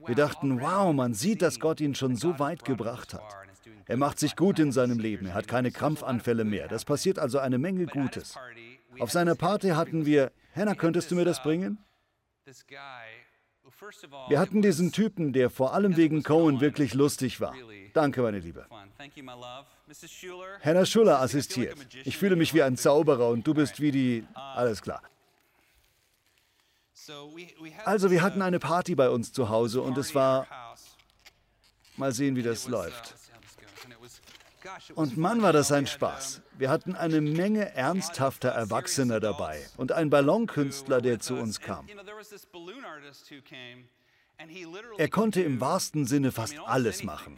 Wir 0.07 0.15
dachten, 0.15 0.63
wow, 0.63 0.95
man 0.95 1.13
sieht, 1.13 1.43
dass 1.43 1.61
Gott 1.61 1.83
ihn 1.83 1.95
schon 1.95 2.17
so 2.17 2.39
weit 2.39 2.65
gebracht 2.65 3.13
hat. 3.13 3.37
Er 3.85 3.99
macht 3.99 4.19
sich 4.19 4.37
gut 4.37 4.59
in 4.59 4.73
seinem 4.73 4.99
Leben, 4.99 5.27
er 5.27 5.35
hat 5.35 5.47
keine 5.47 5.71
Krampfanfälle 5.71 6.45
mehr. 6.45 6.67
Das 6.67 6.87
passiert 6.87 7.19
also 7.19 7.41
eine 7.41 7.59
Menge 7.59 7.85
Gutes. 7.85 8.39
Auf 9.01 9.11
seiner 9.11 9.35
Party 9.35 9.69
hatten 9.69 10.07
wir, 10.07 10.33
Hannah, 10.57 10.75
könntest 10.75 11.11
du 11.11 11.15
mir 11.15 11.27
das 11.27 11.43
bringen? 11.43 11.77
Wir 14.29 14.39
hatten 14.39 14.63
diesen 14.63 14.93
Typen, 14.93 15.33
der 15.33 15.51
vor 15.51 15.75
allem 15.75 15.97
wegen 15.97 16.23
Cohen 16.23 16.61
wirklich 16.61 16.95
lustig 16.95 17.41
war. 17.41 17.55
Danke, 17.93 18.23
meine 18.23 18.39
Liebe. 18.39 18.67
Hannah 20.65 20.87
Schuller 20.87 21.21
assistiert. 21.21 21.77
Ich 22.05 22.17
fühle 22.17 22.37
mich 22.37 22.55
wie 22.55 22.63
ein 22.63 22.77
Zauberer 22.77 23.29
und 23.29 23.47
du 23.47 23.55
bist 23.55 23.81
wie 23.81 23.91
die... 23.91 24.27
Alles 24.35 24.83
klar. 24.83 25.03
Also 27.85 28.11
wir 28.11 28.23
hatten 28.23 28.43
eine 28.43 28.59
Party 28.59 28.95
bei 28.95 29.09
uns 29.09 29.33
zu 29.33 29.49
Hause 29.49 29.83
und 29.83 29.97
es 29.99 30.15
war... 30.15 30.47
Mal 31.97 32.13
sehen, 32.13 32.37
wie 32.37 32.43
das 32.43 32.69
läuft. 32.69 33.17
Und 34.95 35.17
Mann, 35.17 35.43
war 35.43 35.53
das 35.53 35.73
ein 35.73 35.87
Spaß. 35.87 36.43
Wir 36.59 36.71
hatten 36.71 36.95
eine 36.95 37.21
Menge 37.21 37.75
ernsthafter 37.75 38.51
Erwachsener 38.51 39.21
dabei 39.21 39.61
und 39.77 39.93
einen 39.93 40.11
Ballonkünstler, 40.11 41.01
der 41.01 41.21
zu 41.21 41.35
uns 41.35 41.61
kam. 41.61 41.87
Er 44.97 45.09
konnte 45.09 45.43
im 45.43 45.61
wahrsten 45.61 46.07
Sinne 46.07 46.33
fast 46.33 46.59
alles 46.65 47.05
machen. 47.05 47.37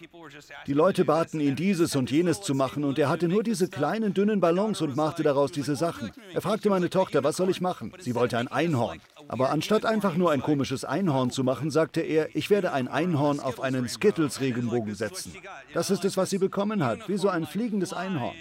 Die 0.66 0.73
Leute 0.73 1.05
baten 1.05 1.40
ihn, 1.40 1.57
dieses 1.57 1.97
und 1.97 2.11
jenes 2.11 2.40
zu 2.40 2.55
machen, 2.55 2.85
und 2.85 2.99
er 2.99 3.09
hatte 3.09 3.29
nur 3.29 3.42
diese 3.42 3.68
kleinen, 3.68 4.14
dünnen 4.14 4.40
Ballons 4.40 4.81
und 4.81 4.95
machte 4.95 5.23
daraus 5.25 5.51
diese 5.51 5.75
Sachen. 5.75 6.12
Er 6.33 6.40
fragte 6.40 6.71
meine 6.71 6.90
Tochter, 6.90 7.25
was 7.25 7.37
soll 7.37 7.51
ich 7.51 7.61
machen? 7.61 7.92
Sie 7.99 8.14
wollte 8.14 8.38
ein 8.38 8.49
Einhorn. 8.49 9.01
Aber 9.33 9.49
anstatt 9.49 9.87
einfach 9.87 10.14
nur 10.14 10.31
ein 10.31 10.42
komisches 10.42 10.85
Einhorn 10.85 11.31
zu 11.31 11.42
machen, 11.42 11.71
sagte 11.71 12.03
er, 12.03 12.37
ich 12.37 12.51
werde 12.51 12.71
ein 12.75 12.87
Einhorn 12.87 13.40
auf 13.40 13.62
einen 13.62 13.88
Skittles-Regenbogen 13.88 14.95
setzen. 14.95 15.33
Das 15.73 15.88
ist 15.88 16.05
es, 16.05 16.18
was 16.18 16.29
sie 16.29 16.37
bekommen 16.37 16.85
hat, 16.85 17.09
wie 17.09 17.16
so 17.16 17.31
ein 17.31 17.47
fliegendes 17.47 17.95
Einhorn. 17.95 18.37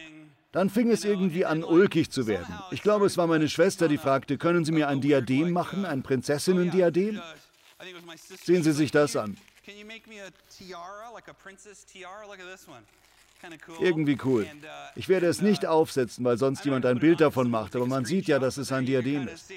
Dann 0.51 0.69
fing 0.69 0.91
es 0.91 1.06
irgendwie 1.06 1.45
an, 1.45 1.63
ulkig 1.63 2.12
zu 2.12 2.27
werden. 2.27 2.54
Ich 2.71 2.82
glaube, 2.82 3.06
es 3.06 3.15
war 3.17 3.25
meine 3.25 3.47
Schwester, 3.47 3.88
die 3.88 3.97
fragte, 3.97 4.38
können 4.38 4.65
Sie 4.65 4.73
mir 4.73 4.89
ein 4.89 4.99
Diadem 4.99 5.54
machen, 5.54 5.86
ein 5.86 6.04
Prinzessinnen-Diadem? 6.04 7.21
Sehen 8.43 8.62
Sie 8.62 8.73
sich 8.73 8.91
das 8.91 9.15
an. 9.15 9.38
Irgendwie 13.80 14.17
cool. 14.25 14.43
Uh, 14.43 14.67
ich 14.95 15.08
werde 15.08 15.27
es 15.27 15.41
nicht 15.41 15.65
aufsetzen, 15.65 16.25
weil 16.25 16.38
sonst 16.38 16.65
jemand 16.65 16.86
ein 16.86 16.99
Bild 16.99 17.21
davon 17.21 17.49
macht, 17.49 17.77
aber 17.77 17.88
man 17.88 18.04
sieht 18.04 18.27
ja, 18.27 18.39
dass 18.39 18.58
es 18.58 18.73
ein 18.73 18.86
Diadem 18.86 19.30
ist. 19.30 19.51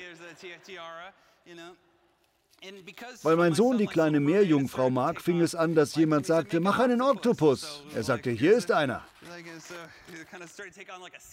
Weil 3.23 3.37
mein 3.37 3.55
Sohn 3.55 3.77
die 3.77 3.87
kleine 3.87 4.21
Meerjungfrau 4.21 4.89
mag, 4.89 5.21
fing 5.21 5.41
es 5.43 5.55
an, 5.55 5.75
dass 5.75 5.95
jemand 5.97 6.25
sagte, 6.25 6.61
mach 6.61 6.79
einen 6.79 7.03
Oktopus. 7.03 7.83
Er 7.95 8.03
sagte, 8.03 8.31
hier 8.31 8.57
ist 8.57 8.73
einer. 8.83 9.05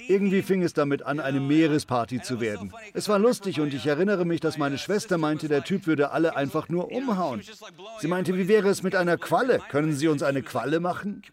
Irgendwie 0.08 0.42
fing 0.42 0.62
es 0.64 0.74
damit 0.74 1.04
an, 1.04 1.22
eine 1.22 1.40
Meeresparty 1.40 2.22
zu 2.22 2.42
werden. 2.42 2.74
Es 2.94 3.08
war 3.08 3.18
lustig 3.18 3.62
und 3.62 3.74
ich 3.74 3.86
erinnere 3.86 4.26
mich, 4.26 4.42
dass 4.42 4.58
meine 4.58 4.78
Schwester 4.78 5.18
meinte, 5.18 5.48
der 5.48 5.64
Typ 5.64 5.88
würde 5.88 6.12
alle 6.12 6.36
einfach 6.36 6.68
nur 6.68 6.92
umhauen. 6.92 7.42
Sie 8.00 8.08
meinte, 8.08 8.36
wie 8.38 8.50
wäre 8.50 8.68
es 8.68 8.84
mit 8.84 8.96
einer 8.96 9.18
Qualle? 9.18 9.60
Können 9.70 9.94
Sie 9.94 10.10
uns 10.10 10.24
eine 10.24 10.42
Qualle 10.42 10.82
machen? 10.82 11.24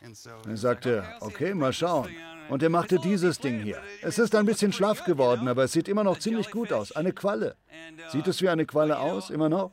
Er 0.00 0.56
sagte, 0.56 1.04
okay, 1.20 1.54
mal 1.54 1.72
schauen. 1.72 2.08
Und 2.48 2.62
er 2.62 2.70
machte 2.70 2.98
dieses 2.98 3.38
Ding 3.40 3.60
hier. 3.60 3.82
Es 4.00 4.18
ist 4.18 4.34
ein 4.34 4.46
bisschen 4.46 4.72
schlaff 4.72 5.04
geworden, 5.04 5.48
aber 5.48 5.64
es 5.64 5.72
sieht 5.72 5.88
immer 5.88 6.04
noch 6.04 6.18
ziemlich 6.18 6.50
gut 6.50 6.72
aus. 6.72 6.92
Eine 6.92 7.12
Qualle. 7.12 7.56
Sieht 8.10 8.26
es 8.26 8.40
wie 8.40 8.48
eine 8.48 8.64
Qualle 8.64 8.98
aus, 8.98 9.30
immer 9.30 9.48
noch? 9.48 9.72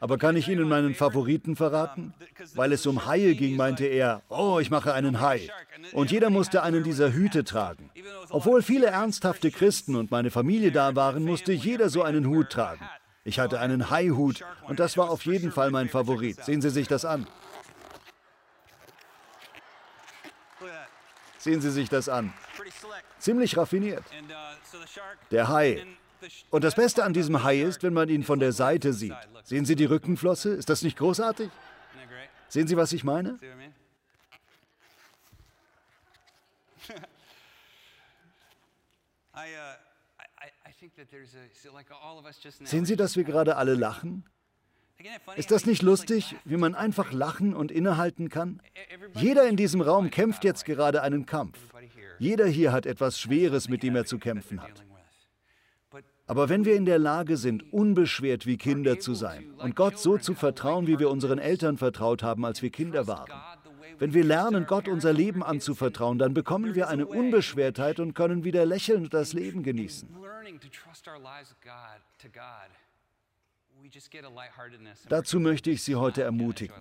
Aber 0.00 0.18
kann 0.18 0.36
ich 0.36 0.48
Ihnen 0.48 0.68
meinen 0.68 0.94
Favoriten 0.94 1.56
verraten? 1.56 2.14
Weil 2.54 2.72
es 2.72 2.86
um 2.86 3.06
Haie 3.06 3.34
ging, 3.34 3.56
meinte 3.56 3.86
er, 3.86 4.22
oh, 4.28 4.58
ich 4.60 4.70
mache 4.70 4.94
einen 4.94 5.20
Hai. 5.20 5.48
Und 5.92 6.10
jeder 6.10 6.30
musste 6.30 6.62
einen 6.62 6.82
dieser 6.84 7.12
Hüte 7.12 7.44
tragen. 7.44 7.90
Obwohl 8.30 8.62
viele 8.62 8.86
ernsthafte 8.86 9.50
Christen 9.50 9.94
und 9.94 10.10
meine 10.10 10.30
Familie 10.30 10.72
da 10.72 10.96
waren, 10.96 11.24
musste 11.24 11.52
jeder 11.52 11.88
so 11.88 12.02
einen 12.02 12.26
Hut 12.26 12.50
tragen. 12.50 12.84
Ich 13.24 13.38
hatte 13.38 13.60
einen 13.60 13.90
Haihut 13.90 14.44
und 14.62 14.80
das 14.80 14.96
war 14.96 15.10
auf 15.10 15.24
jeden 15.24 15.52
Fall 15.52 15.70
mein 15.70 15.88
Favorit. 15.88 16.44
Sehen 16.44 16.60
Sie 16.60 16.70
sich 16.70 16.88
das 16.88 17.04
an. 17.04 17.26
Sehen 21.38 21.60
Sie 21.60 21.70
sich 21.70 21.88
das 21.88 22.08
an. 22.08 22.32
Ziemlich 23.18 23.56
raffiniert. 23.56 24.04
Der 25.30 25.48
Hai. 25.48 25.86
Und 26.50 26.64
das 26.64 26.74
Beste 26.74 27.04
an 27.04 27.12
diesem 27.12 27.42
Hai 27.42 27.62
ist, 27.62 27.82
wenn 27.82 27.92
man 27.92 28.08
ihn 28.08 28.22
von 28.22 28.38
der 28.38 28.52
Seite 28.52 28.92
sieht. 28.92 29.14
Sehen 29.44 29.64
Sie 29.64 29.76
die 29.76 29.84
Rückenflosse? 29.84 30.50
Ist 30.50 30.68
das 30.68 30.82
nicht 30.82 30.98
großartig? 30.98 31.50
Sehen 32.48 32.68
Sie, 32.68 32.76
was 32.76 32.92
ich 32.92 33.02
meine? 33.02 33.38
Sehen 42.64 42.84
Sie, 42.84 42.96
dass 42.96 43.16
wir 43.16 43.24
gerade 43.24 43.56
alle 43.56 43.74
lachen? 43.74 44.24
Ist 45.36 45.50
das 45.50 45.66
nicht 45.66 45.82
lustig, 45.82 46.36
wie 46.44 46.56
man 46.56 46.74
einfach 46.74 47.12
lachen 47.12 47.54
und 47.54 47.72
innehalten 47.72 48.28
kann? 48.28 48.60
Jeder 49.14 49.48
in 49.48 49.56
diesem 49.56 49.80
Raum 49.80 50.10
kämpft 50.10 50.44
jetzt 50.44 50.64
gerade 50.64 51.02
einen 51.02 51.26
Kampf. 51.26 51.58
Jeder 52.18 52.46
hier 52.46 52.72
hat 52.72 52.86
etwas 52.86 53.18
Schweres, 53.18 53.68
mit 53.68 53.82
dem 53.82 53.96
er 53.96 54.04
zu 54.04 54.18
kämpfen 54.18 54.62
hat. 54.62 54.84
Aber 56.26 56.48
wenn 56.48 56.64
wir 56.64 56.76
in 56.76 56.86
der 56.86 56.98
Lage 56.98 57.36
sind, 57.36 57.72
unbeschwert 57.72 58.46
wie 58.46 58.56
Kinder 58.56 58.98
zu 59.00 59.14
sein 59.14 59.52
und 59.58 59.74
Gott 59.74 59.98
so 59.98 60.18
zu 60.18 60.34
vertrauen, 60.34 60.86
wie 60.86 60.98
wir 60.98 61.10
unseren 61.10 61.38
Eltern 61.38 61.78
vertraut 61.78 62.22
haben, 62.22 62.44
als 62.44 62.62
wir 62.62 62.70
Kinder 62.70 63.06
waren, 63.06 63.30
wenn 64.02 64.14
wir 64.14 64.24
lernen, 64.24 64.66
Gott 64.66 64.88
unser 64.88 65.12
Leben 65.12 65.44
anzuvertrauen, 65.44 66.18
dann 66.18 66.34
bekommen 66.34 66.74
wir 66.74 66.88
eine 66.88 67.06
Unbeschwertheit 67.06 68.00
und 68.00 68.14
können 68.14 68.42
wieder 68.42 68.66
lächelnd 68.66 69.14
das 69.14 69.32
Leben 69.32 69.62
genießen. 69.62 70.08
Dazu 75.08 75.38
möchte 75.38 75.70
ich 75.70 75.84
Sie 75.84 75.94
heute 75.94 76.22
ermutigen. 76.24 76.74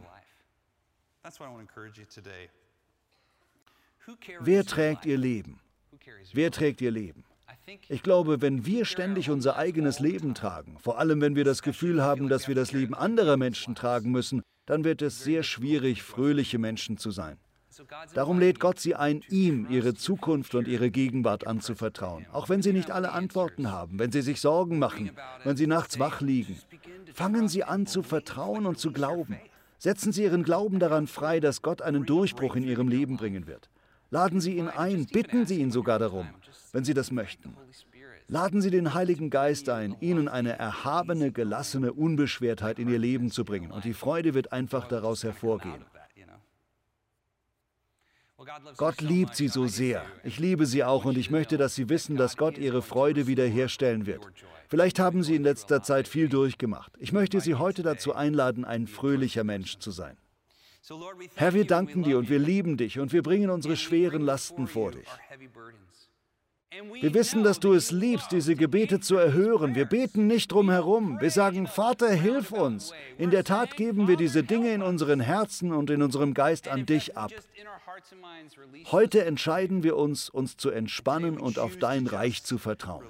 Wer 4.40 4.66
trägt 4.66 5.06
Ihr 5.06 5.18
Leben? 5.20 5.60
Wer 6.34 6.50
trägt 6.50 6.82
Ihr 6.82 6.90
Leben? 6.90 7.24
Ich 7.88 8.02
glaube, 8.02 8.42
wenn 8.42 8.66
wir 8.66 8.86
ständig 8.86 9.30
unser 9.30 9.58
eigenes 9.58 10.00
Leben 10.00 10.34
tragen, 10.34 10.80
vor 10.80 10.98
allem 10.98 11.22
wenn 11.22 11.36
wir 11.36 11.44
das 11.44 11.62
Gefühl 11.62 12.02
haben, 12.02 12.30
dass 12.30 12.48
wir 12.48 12.56
das 12.56 12.72
Leben 12.72 12.96
anderer 12.96 13.38
Menschen 13.38 13.76
tragen 13.76 14.10
müssen, 14.10 14.42
dann 14.72 14.86
wird 14.86 15.02
es 15.02 15.22
sehr 15.22 15.44
schwierig, 15.44 16.02
fröhliche 16.02 16.58
Menschen 16.58 16.96
zu 16.96 17.12
sein. 17.12 17.38
Darum 18.14 18.40
lädt 18.40 18.62
Gott 18.62 18.80
sie 18.80 18.96
ein, 18.96 19.22
ihm 19.28 19.68
ihre 19.70 19.96
Zukunft 19.96 20.56
und 20.56 20.66
ihre 20.66 20.92
Gegenwart 20.92 21.46
anzuvertrauen, 21.46 22.26
auch 22.32 22.48
wenn 22.48 22.62
sie 22.62 22.72
nicht 22.72 22.90
alle 22.90 23.12
Antworten 23.12 23.70
haben, 23.70 24.00
wenn 24.00 24.14
sie 24.14 24.22
sich 24.22 24.40
Sorgen 24.40 24.80
machen, 24.80 25.12
wenn 25.44 25.58
sie 25.58 25.68
nachts 25.68 26.00
wach 26.00 26.22
liegen. 26.22 26.58
Fangen 27.14 27.50
Sie 27.50 27.66
an 27.66 27.86
zu 27.86 28.02
vertrauen 28.02 28.66
und 28.66 28.80
zu 28.80 28.94
glauben. 28.94 29.36
Setzen 29.78 30.14
Sie 30.14 30.24
Ihren 30.24 30.44
Glauben 30.44 30.80
daran 30.80 31.08
frei, 31.08 31.42
dass 31.42 31.62
Gott 31.62 31.82
einen 31.82 32.06
Durchbruch 32.06 32.56
in 32.56 32.64
Ihrem 32.64 32.88
Leben 32.88 33.18
bringen 33.18 33.48
wird. 33.48 33.70
Laden 34.10 34.40
Sie 34.40 34.56
ihn 34.56 34.70
ein, 34.70 35.06
bitten 35.06 35.46
Sie 35.46 35.60
ihn 35.60 35.72
sogar 35.72 36.00
darum, 36.00 36.30
wenn 36.72 36.86
Sie 36.86 36.94
das 36.94 37.12
möchten. 37.12 37.58
Laden 38.32 38.62
Sie 38.62 38.70
den 38.70 38.94
Heiligen 38.94 39.30
Geist 39.30 39.68
ein, 39.68 39.98
Ihnen 40.00 40.30
eine 40.30 40.58
erhabene, 40.58 41.34
gelassene 41.34 41.92
Unbeschwertheit 41.92 42.80
in 42.80 42.88
Ihr 42.88 42.98
Leben 42.98 43.30
zu 43.30 43.44
bringen, 43.44 43.72
und 43.72 43.84
die 43.84 43.94
Freude 43.94 44.34
wird 44.34 44.54
einfach 44.54 44.88
daraus 44.88 45.26
hervorgehen. 45.26 45.84
Gott 48.78 49.02
liebt 49.02 49.36
sie 49.36 49.50
so 49.50 49.68
sehr. 49.68 50.06
Ich 50.24 50.40
liebe 50.40 50.66
sie 50.66 50.86
auch 50.86 51.04
und 51.04 51.18
ich 51.18 51.30
möchte, 51.30 51.58
dass 51.58 51.76
sie 51.76 51.90
wissen, 51.90 52.16
dass 52.16 52.38
Gott 52.38 52.58
ihre 52.58 52.82
Freude 52.82 53.28
wiederherstellen 53.28 54.06
wird. 54.06 54.26
Vielleicht 54.70 54.98
haben 54.98 55.24
sie 55.24 55.36
in 55.36 55.44
letzter 55.44 55.84
Zeit 55.84 56.08
viel 56.08 56.30
durchgemacht. 56.30 56.94
Ich 57.00 57.12
möchte 57.12 57.42
sie 57.42 57.56
heute 57.56 57.84
dazu 57.84 58.16
einladen, 58.16 58.64
ein 58.64 58.88
fröhlicher 58.88 59.44
Mensch 59.44 59.78
zu 59.80 59.92
sein. 59.92 60.16
Herr, 61.36 61.54
wir 61.54 61.68
danken 61.68 62.04
dir 62.04 62.18
und 62.18 62.30
wir 62.30 62.40
lieben 62.40 62.78
dich 62.78 62.98
und 62.98 63.12
wir 63.12 63.24
bringen 63.24 63.50
unsere 63.50 63.76
schweren 63.76 64.22
Lasten 64.22 64.68
vor 64.68 64.92
dich. 64.92 65.08
Wir 67.02 67.14
wissen, 67.14 67.44
dass 67.44 67.60
du 67.60 67.74
es 67.74 67.92
liebst, 67.92 68.32
diese 68.32 68.56
Gebete 68.56 69.02
zu 69.02 69.18
erhören. 69.18 69.76
Wir 69.76 69.86
beten 69.86 70.28
nicht 70.28 70.54
drum 70.54 70.70
herum. 70.70 71.20
Wir 71.20 71.30
sagen, 71.30 71.68
Vater, 71.68 72.10
hilf 72.10 72.54
uns. 72.54 72.94
In 73.18 73.30
der 73.30 73.44
Tat 73.44 73.76
geben 73.76 74.08
wir 74.08 74.16
diese 74.16 74.44
Dinge 74.44 74.74
in 74.74 74.82
unseren 74.82 75.20
Herzen 75.20 75.74
und 75.74 75.90
in 75.90 76.02
unserem 76.02 76.34
Geist 76.34 76.70
an 76.70 76.86
dich 76.86 77.18
ab. 77.18 77.32
Heute 78.92 79.26
entscheiden 79.26 79.84
wir 79.84 79.98
uns, 79.98 80.30
uns 80.30 80.56
zu 80.56 80.70
entspannen 80.70 81.38
und 81.38 81.60
auf 81.60 81.76
dein 81.76 82.08
Reich 82.08 82.44
zu 82.44 82.58
vertrauen. 82.58 83.06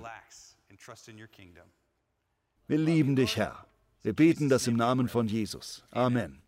Wir 2.67 2.77
lieben 2.77 3.15
dich, 3.15 3.37
Herr. 3.37 3.65
Wir 4.01 4.13
beten 4.13 4.49
das 4.49 4.65
im 4.65 4.75
Namen 4.75 5.07
von 5.07 5.27
Jesus. 5.27 5.83
Amen. 5.91 6.40